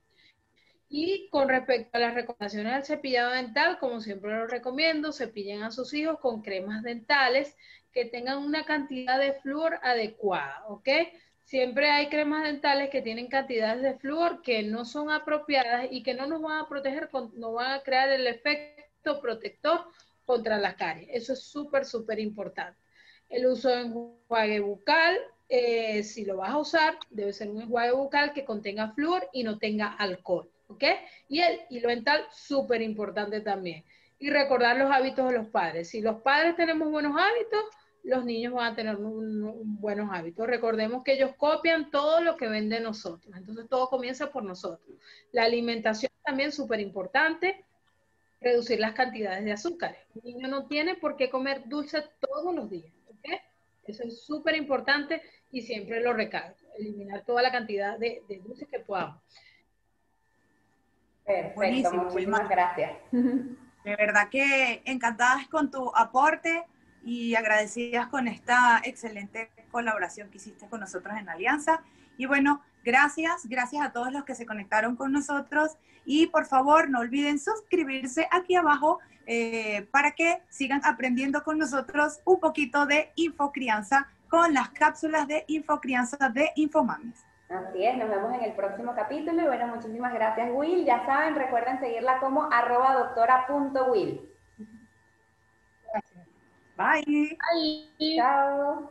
Y 0.89 1.27
con 1.29 1.49
respecto 1.49 1.97
a 1.97 1.99
las 1.99 2.13
recomendaciones 2.13 2.73
del 2.73 2.85
cepillado 2.85 3.31
dental, 3.31 3.77
como 3.77 3.99
siempre 3.99 4.31
lo 4.31 4.47
recomiendo, 4.47 5.11
cepillen 5.11 5.63
a 5.63 5.71
sus 5.71 5.93
hijos 5.93 6.19
con 6.19 6.41
cremas 6.41 6.81
dentales 6.81 7.57
que 7.91 8.05
tengan 8.05 8.37
una 8.37 8.63
cantidad 8.63 9.19
de 9.19 9.33
flúor 9.33 9.79
adecuada, 9.83 10.63
¿ok? 10.67 10.87
Siempre 11.43 11.89
hay 11.89 12.07
cremas 12.07 12.43
dentales 12.43 12.89
que 12.89 13.01
tienen 13.01 13.27
cantidades 13.27 13.81
de 13.81 13.97
flúor 13.97 14.41
que 14.41 14.63
no 14.63 14.85
son 14.85 15.11
apropiadas 15.11 15.87
y 15.91 16.03
que 16.03 16.13
no 16.13 16.27
nos 16.27 16.41
van 16.41 16.59
a 16.59 16.69
proteger, 16.69 17.09
no 17.33 17.53
van 17.53 17.71
a 17.71 17.83
crear 17.83 18.09
el 18.09 18.27
efecto 18.27 19.21
protector 19.21 19.85
contra 20.25 20.57
las 20.57 20.75
caries. 20.75 21.09
Eso 21.11 21.33
es 21.33 21.43
súper, 21.43 21.85
súper 21.85 22.19
importante. 22.19 22.79
El 23.29 23.47
uso 23.47 23.69
de 23.69 23.81
enjuague 23.81 24.59
bucal, 24.59 25.17
eh, 25.49 26.03
si 26.03 26.25
lo 26.25 26.37
vas 26.37 26.49
a 26.49 26.57
usar, 26.57 26.97
debe 27.09 27.33
ser 27.33 27.49
un 27.49 27.61
enjuague 27.61 27.91
bucal 27.91 28.33
que 28.33 28.45
contenga 28.45 28.91
flúor 28.91 29.29
y 29.31 29.43
no 29.43 29.57
tenga 29.57 29.93
alcohol, 29.93 30.49
¿ok? 30.67 30.83
Y 31.29 31.39
el 31.39 31.61
hilo 31.69 31.89
dental, 31.89 32.25
súper 32.31 32.81
importante 32.81 33.41
también. 33.41 33.85
Y 34.19 34.29
recordar 34.29 34.77
los 34.77 34.91
hábitos 34.91 35.29
de 35.29 35.37
los 35.37 35.47
padres. 35.47 35.89
Si 35.89 36.01
los 36.01 36.21
padres 36.21 36.55
tenemos 36.55 36.89
buenos 36.89 37.15
hábitos, 37.15 37.63
los 38.03 38.25
niños 38.25 38.53
van 38.53 38.73
a 38.73 38.75
tener 38.75 38.97
buenos 38.97 40.09
hábitos. 40.11 40.47
Recordemos 40.47 41.03
que 41.03 41.13
ellos 41.13 41.31
copian 41.37 41.91
todo 41.91 42.21
lo 42.21 42.35
que 42.35 42.47
ven 42.47 42.69
de 42.69 42.79
nosotros. 42.79 43.35
Entonces 43.35 43.67
todo 43.69 43.89
comienza 43.89 44.31
por 44.31 44.43
nosotros. 44.43 44.97
La 45.31 45.43
alimentación 45.43 46.11
también 46.23 46.51
súper 46.51 46.79
importante. 46.79 47.65
Reducir 48.39 48.79
las 48.79 48.93
cantidades 48.93 49.43
de 49.43 49.51
azúcares. 49.51 49.99
Un 50.15 50.21
niño 50.23 50.47
no 50.47 50.67
tiene 50.67 50.95
por 50.95 51.17
qué 51.17 51.29
comer 51.29 51.63
dulce 51.65 52.03
todos 52.19 52.55
los 52.55 52.69
días. 52.69 52.96
Eso 53.87 54.03
es 54.03 54.21
súper 54.21 54.55
importante 54.55 55.21
y 55.51 55.61
siempre 55.61 56.01
lo 56.01 56.13
recalco, 56.13 56.59
eliminar 56.77 57.23
toda 57.23 57.41
la 57.41 57.51
cantidad 57.51 57.97
de, 57.97 58.23
de 58.27 58.39
dulces 58.39 58.67
que 58.67 58.79
podamos. 58.79 59.21
Perfecto, 61.25 61.93
muchísimas 61.93 62.47
gracias. 62.47 62.91
De 63.83 63.95
verdad 63.95 64.27
que 64.29 64.81
encantadas 64.83 65.47
con 65.47 65.71
tu 65.71 65.95
aporte 65.95 66.65
y 67.05 67.35
agradecidas 67.35 68.07
con 68.07 68.27
esta 68.27 68.81
excelente 68.83 69.49
colaboración 69.71 70.29
que 70.29 70.37
hiciste 70.37 70.67
con 70.67 70.81
nosotros 70.81 71.15
en 71.17 71.29
Alianza. 71.29 71.81
Y 72.17 72.25
bueno, 72.25 72.61
Gracias, 72.87 73.45
gracias 73.49 73.85
a 73.85 73.91
todos 73.91 74.13
los 74.13 74.23
que 74.23 74.33
se 74.33 74.45
conectaron 74.45 74.95
con 74.95 75.11
nosotros 75.11 75.75
y 76.05 76.27
por 76.27 76.45
favor 76.45 76.89
no 76.89 77.01
olviden 77.01 77.37
suscribirse 77.37 78.29
aquí 78.31 78.55
abajo 78.55 78.99
eh, 79.25 79.85
para 79.91 80.11
que 80.11 80.41
sigan 80.47 80.79
aprendiendo 80.85 81.43
con 81.43 81.57
nosotros 81.57 82.21
un 82.23 82.39
poquito 82.39 82.85
de 82.85 83.11
infocrianza 83.15 84.07
con 84.29 84.53
las 84.53 84.69
cápsulas 84.69 85.27
de 85.27 85.43
infocrianza 85.47 86.29
de 86.29 86.49
Infomames. 86.55 87.25
Así 87.49 87.83
es, 87.83 87.97
nos 87.97 88.07
vemos 88.09 88.33
en 88.35 88.45
el 88.45 88.53
próximo 88.53 88.95
capítulo 88.95 89.41
y 89.41 89.47
bueno, 89.47 89.67
muchísimas 89.67 90.13
gracias 90.13 90.49
Will. 90.53 90.85
Ya 90.85 91.05
saben, 91.05 91.35
recuerden 91.35 91.81
seguirla 91.81 92.21
como 92.21 92.47
arroba 92.49 92.93
doctora.will. 92.93 94.31
Bye. 96.77 97.37
Bye. 97.97 98.15
Chao. 98.15 98.89